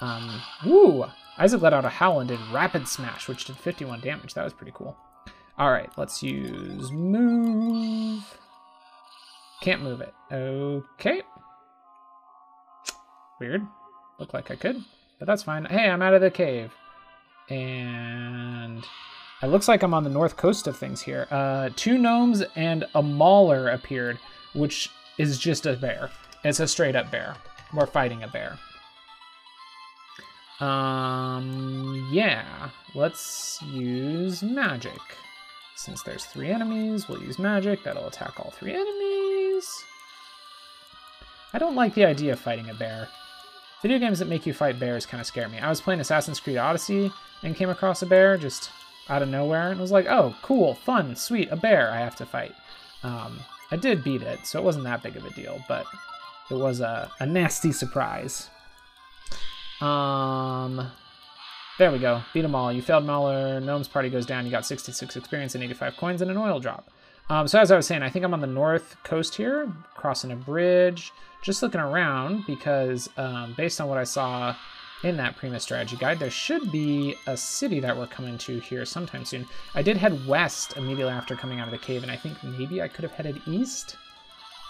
Um, 0.00 0.40
woo! 0.64 1.06
Isaac 1.38 1.60
let 1.60 1.72
out 1.72 1.84
a 1.84 1.88
howl 1.88 2.20
and 2.20 2.28
did 2.28 2.40
Rapid 2.52 2.86
Smash, 2.86 3.28
which 3.28 3.44
did 3.44 3.56
51 3.56 4.00
damage. 4.00 4.34
That 4.34 4.44
was 4.44 4.52
pretty 4.52 4.72
cool. 4.74 4.96
All 5.56 5.72
right, 5.72 5.90
let's 5.96 6.22
use 6.22 6.92
move. 6.92 8.22
Can't 9.60 9.82
move 9.82 10.00
it. 10.00 10.14
Okay. 10.30 11.22
Weird. 13.40 13.66
Looked 14.18 14.34
like 14.34 14.50
I 14.50 14.56
could, 14.56 14.84
but 15.18 15.26
that's 15.26 15.42
fine. 15.42 15.64
Hey, 15.64 15.88
I'm 15.88 16.02
out 16.02 16.14
of 16.14 16.20
the 16.20 16.30
cave. 16.30 16.72
And 17.48 18.84
it 19.42 19.46
looks 19.46 19.68
like 19.68 19.82
I'm 19.82 19.94
on 19.94 20.04
the 20.04 20.10
north 20.10 20.36
coast 20.36 20.66
of 20.66 20.76
things 20.76 21.00
here. 21.00 21.26
Uh, 21.30 21.70
two 21.76 21.98
gnomes 21.98 22.42
and 22.56 22.84
a 22.94 23.02
mauler 23.02 23.68
appeared, 23.68 24.18
which 24.54 24.90
is 25.18 25.38
just 25.38 25.66
a 25.66 25.74
bear. 25.74 26.10
It's 26.44 26.60
a 26.60 26.66
straight 26.66 26.96
up 26.96 27.10
bear. 27.10 27.34
We're 27.72 27.86
fighting 27.86 28.22
a 28.22 28.28
bear. 28.28 28.58
Um, 30.60 32.08
yeah, 32.10 32.70
let's 32.94 33.62
use 33.62 34.42
magic. 34.42 34.98
Since 35.76 36.02
there's 36.02 36.24
three 36.24 36.50
enemies, 36.50 37.08
we'll 37.08 37.22
use 37.22 37.38
magic. 37.38 37.84
That'll 37.84 38.08
attack 38.08 38.40
all 38.40 38.50
three 38.50 38.74
enemies. 38.74 39.68
I 41.52 41.58
don't 41.58 41.76
like 41.76 41.94
the 41.94 42.04
idea 42.04 42.32
of 42.32 42.40
fighting 42.40 42.68
a 42.68 42.74
bear. 42.74 43.08
Video 43.82 44.00
games 44.00 44.18
that 44.18 44.28
make 44.28 44.44
you 44.44 44.52
fight 44.52 44.80
bears 44.80 45.06
kind 45.06 45.20
of 45.20 45.26
scare 45.26 45.48
me. 45.48 45.58
I 45.60 45.68
was 45.68 45.80
playing 45.80 46.00
Assassin's 46.00 46.40
Creed 46.40 46.56
Odyssey 46.56 47.12
and 47.44 47.54
came 47.54 47.70
across 47.70 48.02
a 48.02 48.06
bear 48.06 48.36
just 48.36 48.70
out 49.08 49.22
of 49.22 49.28
nowhere 49.28 49.70
and 49.70 49.80
was 49.80 49.92
like, 49.92 50.06
oh, 50.06 50.34
cool, 50.42 50.74
fun, 50.74 51.16
sweet, 51.16 51.48
a 51.50 51.56
bear 51.56 51.90
I 51.90 51.98
have 51.98 52.16
to 52.16 52.26
fight. 52.26 52.54
Um, 53.02 53.40
I 53.70 53.76
did 53.76 54.04
beat 54.04 54.22
it, 54.22 54.46
so 54.46 54.58
it 54.58 54.64
wasn't 54.64 54.84
that 54.84 55.02
big 55.02 55.16
of 55.16 55.24
a 55.24 55.30
deal, 55.30 55.62
but 55.68 55.86
it 56.50 56.54
was 56.54 56.80
a, 56.80 57.10
a 57.20 57.26
nasty 57.26 57.72
surprise. 57.72 58.48
Um, 59.80 60.90
there 61.78 61.92
we 61.92 61.98
go. 61.98 62.22
Beat 62.34 62.42
them 62.42 62.54
all. 62.54 62.72
You 62.72 62.82
failed 62.82 63.04
Mauler. 63.04 63.60
Gnome's 63.60 63.88
party 63.88 64.10
goes 64.10 64.26
down. 64.26 64.44
You 64.44 64.50
got 64.50 64.66
66 64.66 65.16
experience 65.16 65.54
and 65.54 65.62
85 65.62 65.96
coins 65.96 66.22
and 66.22 66.30
an 66.30 66.36
oil 66.36 66.58
drop. 66.58 66.90
Um, 67.30 67.46
so 67.46 67.60
as 67.60 67.70
I 67.70 67.76
was 67.76 67.86
saying, 67.86 68.02
I 68.02 68.08
think 68.08 68.24
I'm 68.24 68.32
on 68.32 68.40
the 68.40 68.46
north 68.46 68.96
coast 69.04 69.34
here, 69.34 69.70
crossing 69.94 70.32
a 70.32 70.36
bridge, 70.36 71.12
just 71.42 71.62
looking 71.62 71.80
around 71.80 72.44
because 72.46 73.08
um, 73.16 73.54
based 73.56 73.80
on 73.80 73.88
what 73.88 73.98
I 73.98 74.04
saw 74.04 74.56
in 75.04 75.16
that 75.16 75.36
Prima 75.36 75.60
strategy 75.60 75.96
guide, 75.96 76.18
there 76.18 76.30
should 76.30 76.72
be 76.72 77.14
a 77.26 77.36
city 77.36 77.80
that 77.80 77.96
we're 77.96 78.06
coming 78.08 78.36
to 78.38 78.58
here 78.58 78.84
sometime 78.84 79.24
soon. 79.24 79.46
I 79.74 79.82
did 79.82 79.96
head 79.96 80.26
west 80.26 80.76
immediately 80.76 81.12
after 81.12 81.36
coming 81.36 81.60
out 81.60 81.68
of 81.68 81.72
the 81.72 81.78
cave, 81.78 82.02
and 82.02 82.10
I 82.10 82.16
think 82.16 82.42
maybe 82.42 82.82
I 82.82 82.88
could 82.88 83.04
have 83.04 83.12
headed 83.12 83.40
east. 83.46 83.96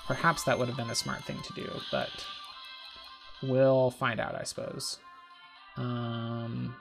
Perhaps 0.07 0.45
that 0.45 0.59
would 0.59 0.69
have 0.69 0.77
been 0.77 0.91
a 0.91 0.95
smart 0.95 1.25
thing 1.25 1.39
to 1.43 1.53
do, 1.55 1.71
but 1.91 2.11
we'll 3.43 3.91
find 3.91 4.21
out, 4.21 4.35
I 4.35 4.43
suppose. 4.43 4.99
Um, 5.77 6.75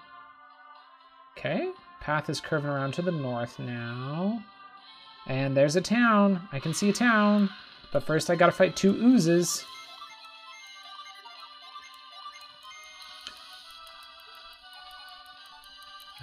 okay, 1.37 1.71
path 2.01 2.29
is 2.29 2.41
curving 2.41 2.69
around 2.69 2.93
to 2.95 3.01
the 3.01 3.11
north 3.11 3.59
now. 3.59 4.43
And 5.27 5.55
there's 5.55 5.75
a 5.75 5.81
town. 5.81 6.47
I 6.51 6.59
can 6.59 6.73
see 6.73 6.89
a 6.89 6.93
town. 6.93 7.49
But 7.91 8.03
first 8.03 8.29
I 8.29 8.35
gotta 8.35 8.51
fight 8.51 8.75
two 8.75 8.95
oozes. 8.95 9.65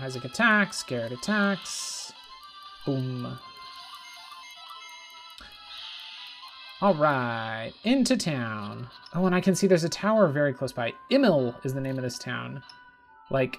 Isaac 0.04 0.26
attacks, 0.26 0.82
Garet 0.82 1.12
attacks. 1.12 2.12
Boom. 2.84 3.38
Alright, 6.82 7.72
into 7.84 8.18
town. 8.18 8.88
Oh, 9.14 9.24
and 9.24 9.34
I 9.34 9.40
can 9.40 9.54
see 9.54 9.66
there's 9.66 9.82
a 9.82 9.88
tower 9.88 10.28
very 10.28 10.52
close 10.52 10.72
by. 10.72 10.92
Imil 11.10 11.54
is 11.64 11.72
the 11.72 11.80
name 11.80 11.96
of 11.96 12.02
this 12.02 12.18
town. 12.18 12.62
Like, 13.30 13.56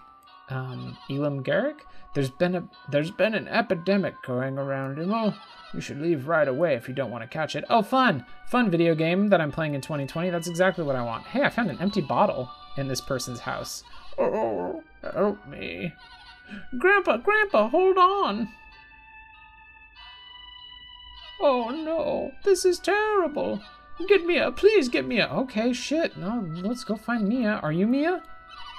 um, 0.49 0.95
Elam 1.09 1.41
Garrick? 1.41 1.83
There's 2.13 2.29
been 2.29 2.53
a 2.53 2.69
there's 2.91 3.09
been 3.09 3.33
an 3.33 3.47
epidemic 3.47 4.13
going 4.21 4.59
around 4.59 4.97
Imil. 4.97 5.35
You 5.73 5.81
should 5.81 5.99
leave 5.99 6.27
right 6.27 6.47
away 6.47 6.75
if 6.75 6.87
you 6.87 6.93
don't 6.93 7.09
want 7.09 7.23
to 7.23 7.27
catch 7.27 7.55
it. 7.55 7.65
Oh, 7.71 7.81
fun! 7.81 8.23
Fun 8.45 8.69
video 8.69 8.93
game 8.93 9.29
that 9.29 9.41
I'm 9.41 9.51
playing 9.51 9.73
in 9.73 9.81
2020. 9.81 10.29
That's 10.29 10.47
exactly 10.47 10.83
what 10.83 10.95
I 10.95 11.01
want. 11.01 11.25
Hey, 11.25 11.41
I 11.41 11.49
found 11.49 11.71
an 11.71 11.81
empty 11.81 12.01
bottle 12.01 12.51
in 12.77 12.87
this 12.87 13.01
person's 13.01 13.39
house. 13.39 13.83
Oh, 14.19 14.83
help 15.01 15.43
me. 15.47 15.91
Grandpa, 16.77 17.17
Grandpa, 17.17 17.69
hold 17.69 17.97
on. 17.97 18.49
Oh 21.41 21.69
no, 21.69 22.31
this 22.43 22.65
is 22.65 22.79
terrible. 22.79 23.61
Get 24.07 24.25
Mia, 24.25 24.51
please 24.51 24.89
get 24.89 25.07
Mia. 25.07 25.27
Okay, 25.27 25.71
shit. 25.71 26.17
No, 26.17 26.45
let's 26.61 26.83
go 26.83 26.95
find 26.95 27.27
Mia. 27.27 27.59
Are 27.63 27.71
you 27.71 27.87
Mia? 27.87 28.23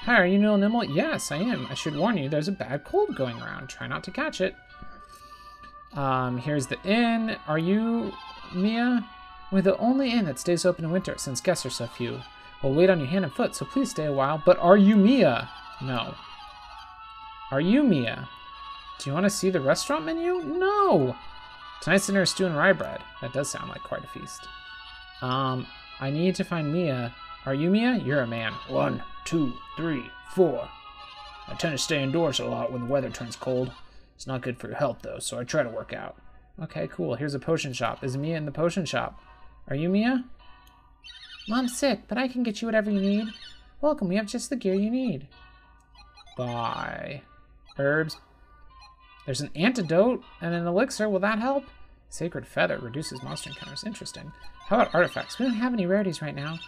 Hi, 0.02 0.20
are 0.20 0.26
you 0.26 0.38
Neil 0.38 0.57
Nimble? 0.57 0.85
Yes, 0.85 1.33
I 1.33 1.38
am. 1.38 1.66
I 1.68 1.74
should 1.74 1.96
warn 1.96 2.16
you, 2.16 2.29
there's 2.29 2.48
a 2.48 2.52
bad 2.52 2.85
cold 2.85 3.16
going 3.16 3.40
around. 3.40 3.68
Try 3.68 3.87
not 3.87 4.05
to 4.05 4.11
catch 4.11 4.40
it. 4.40 4.55
Um, 5.94 6.38
here's 6.38 6.66
the 6.66 6.81
inn. 6.85 7.37
Are 7.48 7.59
you 7.59 8.12
Mia? 8.55 9.05
We're 9.50 9.62
the 9.62 9.76
only 9.79 10.12
inn 10.12 10.26
that 10.26 10.38
stays 10.38 10.64
open 10.64 10.85
in 10.85 10.90
winter 10.90 11.14
since 11.16 11.40
guests 11.40 11.64
are 11.64 11.70
so 11.70 11.87
few. 11.87 12.20
We'll 12.62 12.74
wait 12.74 12.90
on 12.90 12.98
your 12.98 13.09
hand 13.09 13.24
and 13.24 13.33
foot, 13.33 13.55
so 13.55 13.64
please 13.64 13.90
stay 13.90 14.05
a 14.05 14.12
while. 14.12 14.42
But 14.44 14.59
are 14.59 14.76
you 14.76 14.96
Mia? 14.96 15.48
No. 15.83 16.14
Are 17.50 17.61
you 17.61 17.82
Mia? 17.85 18.28
Do 18.98 19.09
you 19.09 19.14
want 19.14 19.24
to 19.24 19.30
see 19.30 19.50
the 19.50 19.61
restaurant 19.61 20.04
menu? 20.04 20.42
No! 20.42 21.16
Tonight's 21.80 22.06
dinner 22.06 22.22
is 22.22 22.30
stew 22.30 22.46
and 22.46 22.56
rye 22.56 22.72
bread. 22.72 23.00
That 23.20 23.32
does 23.32 23.50
sound 23.50 23.68
like 23.68 23.82
quite 23.82 24.02
a 24.02 24.09
feast. 24.09 24.48
Um, 25.22 25.66
I 26.00 26.11
need 26.11 26.35
to 26.37 26.44
find 26.44 26.72
Mia. 26.72 27.14
Are 27.44 27.54
you 27.54 27.70
Mia? 27.70 27.96
You're 28.04 28.22
a 28.22 28.26
man. 28.26 28.52
One, 28.68 29.02
two, 29.24 29.52
three, 29.76 30.11
four. 30.35 30.68
I 31.46 31.54
tend 31.54 31.72
to 31.72 31.78
stay 31.78 32.02
indoors 32.02 32.40
a 32.40 32.44
lot 32.44 32.72
when 32.72 32.82
the 32.82 32.88
weather 32.88 33.11
turns 33.11 33.37
cold. 33.37 33.70
It's 34.16 34.26
not 34.26 34.40
good 34.40 34.59
for 34.59 34.66
your 34.66 34.76
health, 34.76 34.98
though, 35.02 35.20
so 35.20 35.38
I 35.38 35.44
try 35.44 35.62
to 35.62 35.68
work 35.68 35.92
out. 35.92 36.16
Okay, 36.61 36.88
cool. 36.88 37.14
Here's 37.14 37.35
a 37.35 37.38
potion 37.38 37.72
shop. 37.72 38.02
Is 38.02 38.16
Mia 38.16 38.37
in 38.37 38.46
the 38.46 38.50
potion 38.50 38.87
shop? 38.87 39.20
Are 39.68 39.76
you 39.76 39.88
Mia? 39.88 40.24
Mom's 41.48 41.78
sick, 41.78 42.00
but 42.09 42.18
I 42.18 42.26
can 42.26 42.42
get 42.42 42.61
you 42.61 42.66
whatever 42.66 42.90
you 42.90 43.00
need. 43.00 43.28
Welcome, 43.80 44.09
we 44.09 44.16
have 44.16 44.26
just 44.26 44.50
the 44.50 44.56
gear 44.56 44.74
you 44.74 44.90
need. 44.90 45.28
Bye. 46.37 47.22
Herbs. 47.78 48.18
There's 49.24 49.40
an 49.40 49.50
antidote 49.54 50.22
and 50.40 50.54
an 50.54 50.66
elixir. 50.66 51.08
Will 51.08 51.18
that 51.20 51.40
help? 51.40 51.64
Sacred 52.08 52.46
Feather 52.46 52.78
reduces 52.78 53.22
monster 53.22 53.50
encounters. 53.50 53.84
Interesting. 53.84 54.32
How 54.66 54.76
about 54.76 54.94
artifacts? 54.94 55.38
We 55.38 55.46
don't 55.46 55.56
have 55.56 55.72
any 55.72 55.86
rarities 55.86 56.22
right 56.22 56.34
now. 56.34 56.58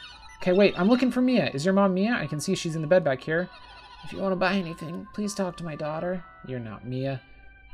Okay, 0.43 0.53
wait. 0.53 0.79
I'm 0.79 0.89
looking 0.89 1.11
for 1.11 1.21
Mia. 1.21 1.51
Is 1.51 1.65
your 1.65 1.75
mom 1.75 1.95
Mia? 1.95 2.13
I 2.13 2.27
can 2.27 2.41
see 2.41 2.55
she's 2.55 2.77
in 2.77 2.83
the 2.83 2.89
bed 2.89 3.05
back 3.05 3.23
here. 3.23 3.49
If 4.05 4.13
you 4.13 4.21
want 4.21 4.33
to 4.33 4.37
buy 4.37 4.55
anything, 4.55 5.07
please 5.15 5.35
talk 5.35 5.57
to 5.59 5.65
my 5.65 5.75
daughter. 5.75 6.25
You're 6.47 6.61
not 6.61 6.87
Mia. 6.87 7.21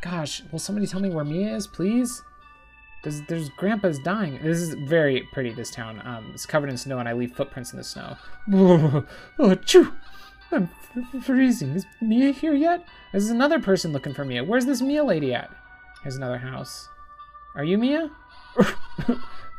Gosh, 0.01 0.43
will 0.53 0.59
somebody 0.59 0.87
tell 0.87 1.01
me 1.01 1.11
where 1.11 1.25
Mia 1.25 1.55
is, 1.55 1.67
please? 1.67 2.23
There's, 3.03 3.21
there's 3.23 3.51
Grandpa's 3.51 3.99
dying. 3.99 4.39
This 4.43 4.59
is 4.59 4.75
very 4.89 5.29
pretty, 5.33 5.53
this 5.53 5.71
town. 5.71 6.01
Um, 6.05 6.31
it's 6.33 6.47
covered 6.47 6.71
in 6.71 6.79
snow, 6.79 6.99
and 6.99 7.09
I 7.09 7.13
leave 7.13 7.33
footprints 7.33 7.73
in 7.73 7.77
the 7.77 7.85
snow. 7.85 8.17
oh! 9.39 9.55
I'm 10.55 10.69
freezing. 11.23 11.71
Is 11.71 11.87
Mia 12.01 12.33
here 12.33 12.55
yet? 12.55 12.87
There's 13.13 13.31
another 13.31 13.59
person 13.59 13.93
looking 13.93 14.15
for 14.15 14.25
Mia. 14.25 14.45
Where's 14.45 14.67
this 14.67 14.81
Mia 14.81 15.05
lady 15.05 15.35
at? 15.35 15.51
Here's 16.03 16.17
another 16.17 16.39
house. 16.39 16.89
Are 17.57 17.65
you 17.65 17.79
Mia? 17.79 18.11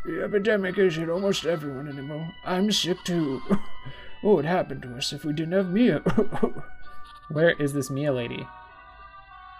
The 0.05 0.23
epidemic 0.23 0.75
has 0.75 0.95
hit 0.97 1.09
almost 1.09 1.47
everyone 1.47 1.87
anymore. 1.87 2.31
I'm 2.45 2.71
sick 2.71 3.03
too. 3.03 3.41
what 4.21 4.35
would 4.35 4.45
happen 4.45 4.79
to 4.81 4.95
us 4.97 5.11
if 5.11 5.25
we 5.25 5.33
didn't 5.33 5.53
have 5.53 5.71
Mia? 5.71 5.97
Where 7.29 7.49
is 7.53 7.73
this 7.73 7.89
Mia 7.89 8.13
lady? 8.13 8.47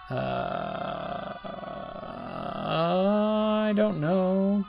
Uh, 0.08 1.34
I 3.64 3.72
don't 3.74 4.00
know. 4.00 4.64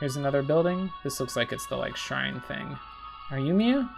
Here's 0.00 0.16
another 0.16 0.42
building. 0.42 0.90
This 1.04 1.20
looks 1.20 1.36
like 1.36 1.52
it's 1.52 1.66
the 1.66 1.76
like 1.76 1.94
shrine 1.94 2.40
thing. 2.48 2.78
Are 3.30 3.38
you 3.38 3.52
Mia? 3.52 3.90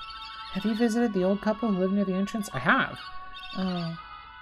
Have 0.53 0.65
you 0.65 0.75
visited 0.75 1.13
the 1.13 1.25
old 1.25 1.41
couple 1.41 1.71
who 1.71 1.79
live 1.79 1.93
near 1.93 2.05
the 2.05 2.15
entrance? 2.15 2.51
I 2.53 2.59
have. 2.59 2.99
Oh, 3.57 3.97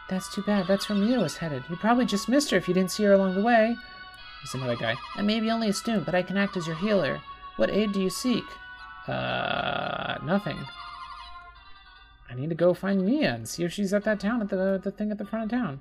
that's 0.08 0.34
too 0.34 0.42
bad. 0.42 0.66
That's 0.66 0.88
where 0.88 0.98
Mia 0.98 1.20
was 1.20 1.36
headed. 1.36 1.64
You 1.68 1.76
probably 1.76 2.06
just 2.06 2.28
missed 2.28 2.50
her 2.50 2.56
if 2.56 2.66
you 2.66 2.74
didn't 2.74 2.90
see 2.90 3.04
her 3.04 3.12
along 3.12 3.34
the 3.34 3.42
way. 3.42 3.76
There's 4.42 4.54
another 4.54 4.76
guy. 4.76 4.94
I 5.16 5.22
may 5.22 5.40
be 5.40 5.50
only 5.50 5.68
a 5.68 5.72
student, 5.72 6.06
but 6.06 6.14
I 6.14 6.22
can 6.22 6.36
act 6.36 6.56
as 6.56 6.66
your 6.66 6.76
healer. 6.76 7.20
What 7.56 7.70
aid 7.70 7.92
do 7.92 8.00
you 8.00 8.08
seek? 8.08 8.44
Uh, 9.06 10.16
nothing. 10.24 10.58
I 12.30 12.34
need 12.34 12.50
to 12.50 12.54
go 12.54 12.74
find 12.74 13.04
Mia 13.04 13.34
and 13.34 13.48
see 13.48 13.64
if 13.64 13.72
she's 13.72 13.92
at 13.92 14.04
that 14.04 14.20
town 14.20 14.42
at 14.42 14.48
the 14.50 14.80
the 14.82 14.90
thing 14.90 15.10
at 15.10 15.18
the 15.18 15.24
front 15.24 15.44
of 15.44 15.50
town. 15.50 15.80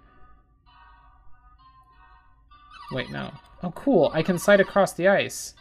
Wait, 2.92 3.10
no. 3.12 3.32
Oh, 3.64 3.72
cool. 3.72 4.12
I 4.14 4.24
can 4.24 4.40
slide 4.40 4.62
across 4.62 4.94
the 4.94 5.08
ice, 5.08 5.56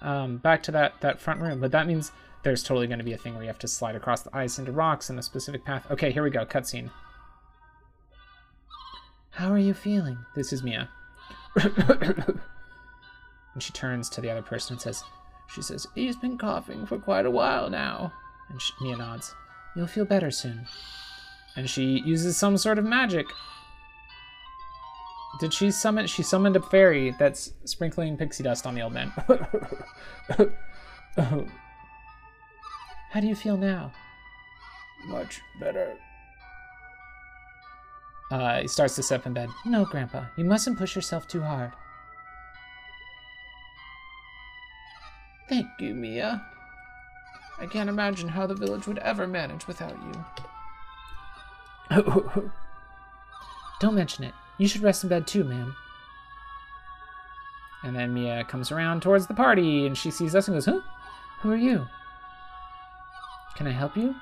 um, 0.00 0.36
back 0.36 0.62
to 0.64 0.72
that 0.72 1.00
that 1.00 1.20
front 1.20 1.40
room. 1.40 1.60
But 1.60 1.72
that 1.72 1.86
means 1.86 2.12
there's 2.48 2.62
totally 2.62 2.86
going 2.86 2.98
to 2.98 3.04
be 3.04 3.12
a 3.12 3.18
thing 3.18 3.34
where 3.34 3.42
you 3.42 3.48
have 3.48 3.58
to 3.58 3.68
slide 3.68 3.94
across 3.94 4.22
the 4.22 4.34
ice 4.34 4.58
into 4.58 4.72
rocks 4.72 5.10
in 5.10 5.18
a 5.18 5.22
specific 5.22 5.66
path. 5.66 5.86
Okay, 5.90 6.10
here 6.10 6.22
we 6.22 6.30
go. 6.30 6.46
Cutscene. 6.46 6.90
How 9.28 9.52
are 9.52 9.58
you 9.58 9.74
feeling? 9.74 10.16
This 10.34 10.50
is 10.50 10.62
Mia. 10.62 10.88
and 11.56 12.40
she 13.58 13.70
turns 13.74 14.08
to 14.08 14.22
the 14.22 14.30
other 14.30 14.40
person 14.40 14.74
and 14.74 14.80
says, 14.80 15.04
she 15.54 15.60
says, 15.60 15.86
He's 15.94 16.16
been 16.16 16.38
coughing 16.38 16.86
for 16.86 16.96
quite 16.96 17.26
a 17.26 17.30
while 17.30 17.68
now. 17.68 18.14
and 18.48 18.62
she, 18.62 18.72
Mia 18.80 18.96
nods. 18.96 19.34
You'll 19.76 19.86
feel 19.86 20.06
better 20.06 20.30
soon. 20.30 20.66
And 21.54 21.68
she 21.68 22.00
uses 22.00 22.38
some 22.38 22.56
sort 22.56 22.78
of 22.78 22.86
magic. 22.86 23.26
Did 25.38 25.52
she 25.52 25.70
summon? 25.70 26.06
She 26.06 26.22
summoned 26.22 26.56
a 26.56 26.62
fairy 26.62 27.14
that's 27.18 27.52
sprinkling 27.66 28.16
pixie 28.16 28.42
dust 28.42 28.66
on 28.66 28.74
the 28.74 28.80
old 28.80 28.94
man. 28.94 29.12
How 33.10 33.20
do 33.20 33.26
you 33.26 33.34
feel 33.34 33.56
now? 33.56 33.92
Much 35.06 35.40
better. 35.60 35.96
Uh, 38.30 38.60
he 38.60 38.68
starts 38.68 38.94
to 38.96 39.02
sit 39.02 39.20
up 39.20 39.26
in 39.26 39.32
bed. 39.32 39.48
No, 39.64 39.84
Grandpa, 39.86 40.26
you 40.36 40.44
mustn't 40.44 40.78
push 40.78 40.94
yourself 40.94 41.26
too 41.26 41.40
hard. 41.40 41.72
Thank 45.48 45.66
you, 45.78 45.94
Mia. 45.94 46.42
I 47.58 47.66
can't 47.66 47.88
imagine 47.88 48.28
how 48.28 48.46
the 48.46 48.54
village 48.54 48.86
would 48.86 48.98
ever 48.98 49.26
manage 49.26 49.66
without 49.66 49.96
you. 50.02 50.24
Don't 53.80 53.94
mention 53.94 54.24
it. 54.24 54.34
You 54.58 54.68
should 54.68 54.82
rest 54.82 55.02
in 55.02 55.08
bed 55.08 55.26
too, 55.26 55.44
ma'am. 55.44 55.74
And 57.82 57.96
then 57.96 58.12
Mia 58.12 58.44
comes 58.44 58.70
around 58.70 59.02
towards 59.02 59.26
the 59.26 59.34
party 59.34 59.86
and 59.86 59.96
she 59.96 60.10
sees 60.10 60.34
us 60.34 60.48
and 60.48 60.56
goes, 60.56 60.66
Huh? 60.66 60.80
Who 61.40 61.50
are 61.50 61.56
you? 61.56 61.86
Can 63.58 63.66
I 63.66 63.72
help 63.72 63.96
you? 63.96 64.14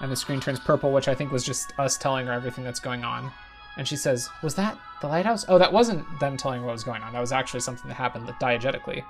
And 0.00 0.10
the 0.10 0.16
screen 0.16 0.40
turns 0.40 0.58
purple, 0.58 0.92
which 0.92 1.06
I 1.06 1.14
think 1.14 1.30
was 1.30 1.44
just 1.44 1.72
us 1.78 1.96
telling 1.96 2.26
her 2.26 2.32
everything 2.32 2.64
that's 2.64 2.80
going 2.80 3.04
on. 3.04 3.30
And 3.76 3.86
she 3.86 3.94
says, 3.94 4.28
Was 4.42 4.56
that 4.56 4.76
the 5.00 5.06
lighthouse? 5.06 5.44
Oh, 5.48 5.56
that 5.56 5.72
wasn't 5.72 6.04
them 6.18 6.36
telling 6.36 6.64
what 6.64 6.72
was 6.72 6.82
going 6.82 7.00
on. 7.02 7.12
That 7.12 7.20
was 7.20 7.30
actually 7.30 7.60
something 7.60 7.86
that 7.86 7.94
happened 7.94 8.26
diegetically. 8.40 9.04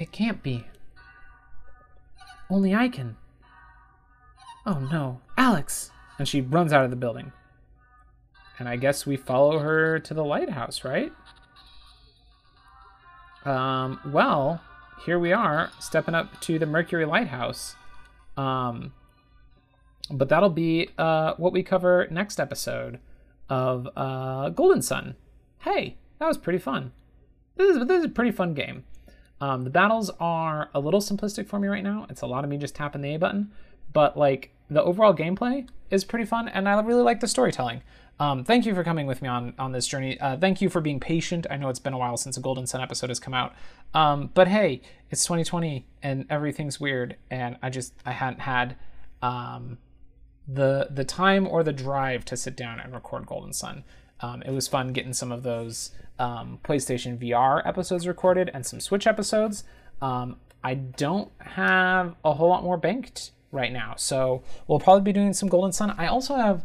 It 0.00 0.10
can't 0.10 0.42
be. 0.42 0.66
Only 2.50 2.74
I 2.74 2.88
can. 2.88 3.16
Oh 4.66 4.80
no, 4.90 5.20
Alex! 5.38 5.92
And 6.18 6.26
she 6.26 6.40
runs 6.40 6.72
out 6.72 6.84
of 6.84 6.90
the 6.90 6.96
building. 6.96 7.30
And 8.58 8.68
I 8.68 8.74
guess 8.74 9.06
we 9.06 9.16
follow 9.16 9.60
her 9.60 10.00
to 10.00 10.14
the 10.14 10.24
lighthouse, 10.24 10.82
right? 10.82 11.12
Um, 13.44 14.00
well, 14.06 14.60
here 15.04 15.18
we 15.18 15.32
are, 15.32 15.70
stepping 15.78 16.14
up 16.14 16.40
to 16.42 16.58
the 16.58 16.66
Mercury 16.66 17.04
Lighthouse. 17.04 17.76
Um, 18.36 18.92
but 20.10 20.28
that'll 20.28 20.50
be 20.50 20.90
uh, 20.98 21.34
what 21.36 21.52
we 21.52 21.62
cover 21.62 22.06
next 22.10 22.38
episode 22.40 22.98
of 23.48 23.88
uh, 23.96 24.50
Golden 24.50 24.82
Sun. 24.82 25.16
Hey, 25.58 25.96
that 26.18 26.26
was 26.26 26.38
pretty 26.38 26.58
fun. 26.58 26.92
This 27.56 27.76
is, 27.76 27.86
this 27.86 27.98
is 27.98 28.04
a 28.04 28.08
pretty 28.08 28.30
fun 28.30 28.54
game. 28.54 28.84
Um, 29.40 29.64
the 29.64 29.70
battles 29.70 30.10
are 30.20 30.70
a 30.74 30.80
little 30.80 31.00
simplistic 31.00 31.46
for 31.46 31.58
me 31.58 31.68
right 31.68 31.82
now. 31.82 32.06
It's 32.08 32.22
a 32.22 32.26
lot 32.26 32.44
of 32.44 32.50
me 32.50 32.56
just 32.56 32.74
tapping 32.74 33.02
the 33.02 33.14
A 33.14 33.18
button, 33.18 33.50
but 33.92 34.16
like 34.16 34.50
the 34.70 34.82
overall 34.82 35.14
gameplay 35.14 35.68
is 35.90 36.04
pretty 36.04 36.24
fun, 36.24 36.48
and 36.48 36.68
I 36.68 36.80
really 36.80 37.02
like 37.02 37.20
the 37.20 37.28
storytelling. 37.28 37.82
Um, 38.20 38.44
thank 38.44 38.64
you 38.64 38.74
for 38.74 38.84
coming 38.84 39.06
with 39.06 39.22
me 39.22 39.28
on 39.28 39.54
on 39.58 39.72
this 39.72 39.86
journey. 39.86 40.18
Uh, 40.20 40.36
thank 40.36 40.60
you 40.60 40.68
for 40.68 40.80
being 40.80 41.00
patient. 41.00 41.46
I 41.50 41.56
know 41.56 41.68
it's 41.68 41.80
been 41.80 41.92
a 41.92 41.98
while 41.98 42.16
since 42.16 42.36
a 42.36 42.40
Golden 42.40 42.66
Sun 42.66 42.80
episode 42.80 43.10
has 43.10 43.18
come 43.18 43.34
out, 43.34 43.54
um, 43.92 44.30
but 44.34 44.48
hey, 44.48 44.82
it's 45.10 45.24
2020 45.24 45.86
and 46.02 46.26
everything's 46.30 46.78
weird, 46.78 47.16
and 47.30 47.56
I 47.62 47.70
just 47.70 47.92
I 48.06 48.12
hadn't 48.12 48.40
had 48.40 48.76
um, 49.20 49.78
the 50.46 50.88
the 50.90 51.04
time 51.04 51.46
or 51.48 51.62
the 51.64 51.72
drive 51.72 52.24
to 52.26 52.36
sit 52.36 52.56
down 52.56 52.78
and 52.78 52.92
record 52.92 53.26
Golden 53.26 53.52
Sun. 53.52 53.84
Um, 54.20 54.42
it 54.42 54.52
was 54.52 54.68
fun 54.68 54.92
getting 54.92 55.12
some 55.12 55.32
of 55.32 55.42
those 55.42 55.90
um, 56.18 56.60
PlayStation 56.62 57.18
VR 57.18 57.66
episodes 57.66 58.06
recorded 58.06 58.50
and 58.54 58.64
some 58.64 58.78
Switch 58.78 59.06
episodes. 59.06 59.64
Um, 60.00 60.36
I 60.62 60.74
don't 60.74 61.30
have 61.40 62.14
a 62.24 62.34
whole 62.34 62.48
lot 62.48 62.62
more 62.62 62.76
banked 62.76 63.32
right 63.50 63.72
now, 63.72 63.94
so 63.96 64.42
we'll 64.68 64.78
probably 64.78 65.02
be 65.02 65.12
doing 65.12 65.32
some 65.32 65.48
Golden 65.48 65.72
Sun. 65.72 65.94
I 65.98 66.06
also 66.06 66.36
have 66.36 66.64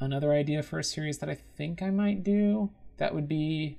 another 0.00 0.32
idea 0.32 0.62
for 0.62 0.78
a 0.78 0.84
series 0.84 1.18
that 1.18 1.28
I 1.28 1.34
think 1.34 1.82
I 1.82 1.90
might 1.90 2.22
do. 2.22 2.70
That 2.98 3.14
would 3.14 3.28
be 3.28 3.78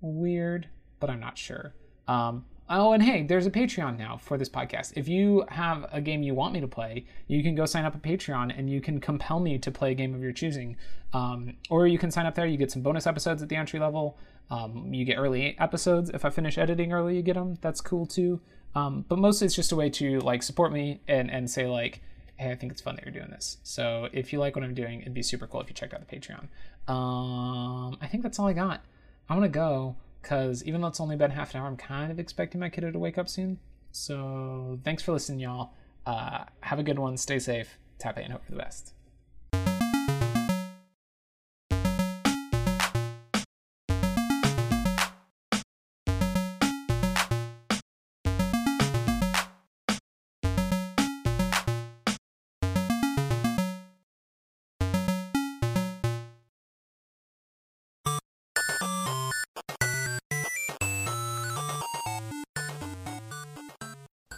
weird, 0.00 0.68
but 1.00 1.10
I'm 1.10 1.20
not 1.20 1.38
sure. 1.38 1.74
Um, 2.06 2.44
oh, 2.68 2.92
and 2.92 3.02
hey, 3.02 3.24
there's 3.24 3.46
a 3.46 3.50
Patreon 3.50 3.98
now 3.98 4.16
for 4.16 4.38
this 4.38 4.48
podcast. 4.48 4.92
If 4.96 5.08
you 5.08 5.44
have 5.48 5.86
a 5.92 6.00
game 6.00 6.22
you 6.22 6.34
want 6.34 6.54
me 6.54 6.60
to 6.60 6.68
play, 6.68 7.04
you 7.26 7.42
can 7.42 7.54
go 7.54 7.66
sign 7.66 7.84
up 7.84 7.94
a 7.94 7.98
Patreon 7.98 8.56
and 8.56 8.70
you 8.70 8.80
can 8.80 9.00
compel 9.00 9.40
me 9.40 9.58
to 9.58 9.70
play 9.70 9.92
a 9.92 9.94
game 9.94 10.14
of 10.14 10.22
your 10.22 10.32
choosing. 10.32 10.76
Um, 11.12 11.56
or 11.70 11.86
you 11.86 11.98
can 11.98 12.10
sign 12.10 12.26
up 12.26 12.34
there, 12.34 12.46
you 12.46 12.56
get 12.56 12.70
some 12.70 12.82
bonus 12.82 13.06
episodes 13.06 13.42
at 13.42 13.48
the 13.48 13.56
entry 13.56 13.80
level. 13.80 14.18
Um, 14.50 14.92
you 14.92 15.04
get 15.04 15.16
early 15.16 15.56
episodes. 15.58 16.10
If 16.10 16.24
I 16.24 16.30
finish 16.30 16.56
editing 16.58 16.92
early, 16.92 17.16
you 17.16 17.22
get 17.22 17.34
them. 17.34 17.56
That's 17.60 17.80
cool 17.80 18.06
too. 18.06 18.40
Um, 18.74 19.04
but 19.08 19.18
mostly 19.18 19.46
it's 19.46 19.54
just 19.54 19.72
a 19.72 19.76
way 19.76 19.90
to 19.90 20.20
like 20.20 20.42
support 20.42 20.72
me 20.72 21.00
and, 21.08 21.30
and 21.30 21.50
say 21.50 21.66
like, 21.66 22.02
hey, 22.38 22.50
I 22.50 22.54
think 22.54 22.72
it's 22.72 22.80
fun 22.80 22.96
that 22.96 23.04
you're 23.04 23.12
doing 23.12 23.30
this. 23.30 23.58
So 23.62 24.08
if 24.12 24.32
you 24.32 24.38
like 24.38 24.56
what 24.56 24.64
I'm 24.64 24.74
doing, 24.74 25.00
it'd 25.00 25.14
be 25.14 25.22
super 25.22 25.46
cool 25.46 25.60
if 25.60 25.68
you 25.68 25.74
checked 25.74 25.92
out 25.92 26.06
the 26.06 26.16
Patreon. 26.16 26.48
Um, 26.92 27.98
I 28.00 28.06
think 28.06 28.22
that's 28.22 28.38
all 28.38 28.46
I 28.46 28.52
got. 28.52 28.84
I'm 29.28 29.36
gonna 29.36 29.48
go 29.48 29.96
because 30.22 30.64
even 30.64 30.80
though 30.80 30.88
it's 30.88 31.00
only 31.00 31.16
been 31.16 31.30
half 31.30 31.54
an 31.54 31.60
hour, 31.60 31.66
I'm 31.66 31.76
kind 31.76 32.10
of 32.10 32.18
expecting 32.18 32.60
my 32.60 32.68
kiddo 32.68 32.90
to 32.90 32.98
wake 32.98 33.18
up 33.18 33.28
soon. 33.28 33.58
So 33.92 34.78
thanks 34.84 35.02
for 35.02 35.12
listening, 35.12 35.40
y'all. 35.40 35.72
Uh, 36.06 36.44
have 36.60 36.78
a 36.78 36.82
good 36.82 36.98
one. 36.98 37.16
Stay 37.16 37.38
safe. 37.38 37.78
Tap 37.98 38.16
and 38.16 38.32
hope 38.32 38.44
for 38.44 38.52
the 38.52 38.58
best. 38.58 38.94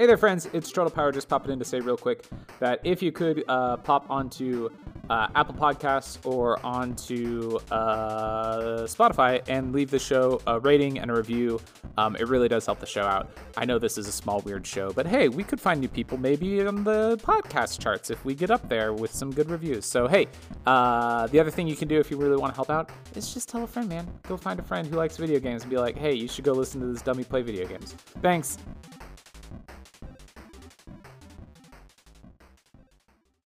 Hey 0.00 0.06
there, 0.06 0.16
friends. 0.16 0.48
It's 0.54 0.72
Turtle 0.72 0.90
Power. 0.90 1.12
Just 1.12 1.28
popping 1.28 1.52
in 1.52 1.58
to 1.58 1.64
say 1.66 1.78
real 1.78 1.98
quick 1.98 2.26
that 2.58 2.80
if 2.84 3.02
you 3.02 3.12
could 3.12 3.44
uh, 3.48 3.76
pop 3.76 4.08
onto 4.08 4.70
uh, 5.10 5.28
Apple 5.34 5.52
Podcasts 5.52 6.16
or 6.24 6.58
onto 6.64 7.58
uh, 7.70 8.86
Spotify 8.86 9.46
and 9.46 9.74
leave 9.74 9.90
the 9.90 9.98
show 9.98 10.40
a 10.46 10.58
rating 10.58 10.98
and 10.98 11.10
a 11.10 11.14
review, 11.14 11.60
um, 11.98 12.16
it 12.16 12.28
really 12.28 12.48
does 12.48 12.64
help 12.64 12.80
the 12.80 12.86
show 12.86 13.02
out. 13.02 13.28
I 13.58 13.66
know 13.66 13.78
this 13.78 13.98
is 13.98 14.08
a 14.08 14.12
small, 14.12 14.40
weird 14.40 14.66
show, 14.66 14.90
but 14.90 15.06
hey, 15.06 15.28
we 15.28 15.44
could 15.44 15.60
find 15.60 15.82
new 15.82 15.88
people 15.88 16.16
maybe 16.16 16.66
on 16.66 16.82
the 16.82 17.18
podcast 17.18 17.78
charts 17.78 18.08
if 18.08 18.24
we 18.24 18.34
get 18.34 18.50
up 18.50 18.66
there 18.70 18.94
with 18.94 19.12
some 19.12 19.30
good 19.30 19.50
reviews. 19.50 19.84
So, 19.84 20.08
hey, 20.08 20.28
uh, 20.64 21.26
the 21.26 21.38
other 21.38 21.50
thing 21.50 21.68
you 21.68 21.76
can 21.76 21.88
do 21.88 22.00
if 22.00 22.10
you 22.10 22.16
really 22.16 22.38
want 22.38 22.54
to 22.54 22.56
help 22.56 22.70
out 22.70 22.88
is 23.16 23.34
just 23.34 23.50
tell 23.50 23.64
a 23.64 23.66
friend, 23.66 23.90
man. 23.90 24.10
Go 24.22 24.38
find 24.38 24.58
a 24.58 24.62
friend 24.62 24.88
who 24.88 24.96
likes 24.96 25.18
video 25.18 25.40
games 25.40 25.60
and 25.60 25.70
be 25.70 25.76
like, 25.76 25.98
hey, 25.98 26.14
you 26.14 26.26
should 26.26 26.46
go 26.46 26.54
listen 26.54 26.80
to 26.80 26.86
this 26.86 27.02
dummy 27.02 27.22
play 27.22 27.42
video 27.42 27.66
games. 27.66 27.92
Thanks. 28.22 28.56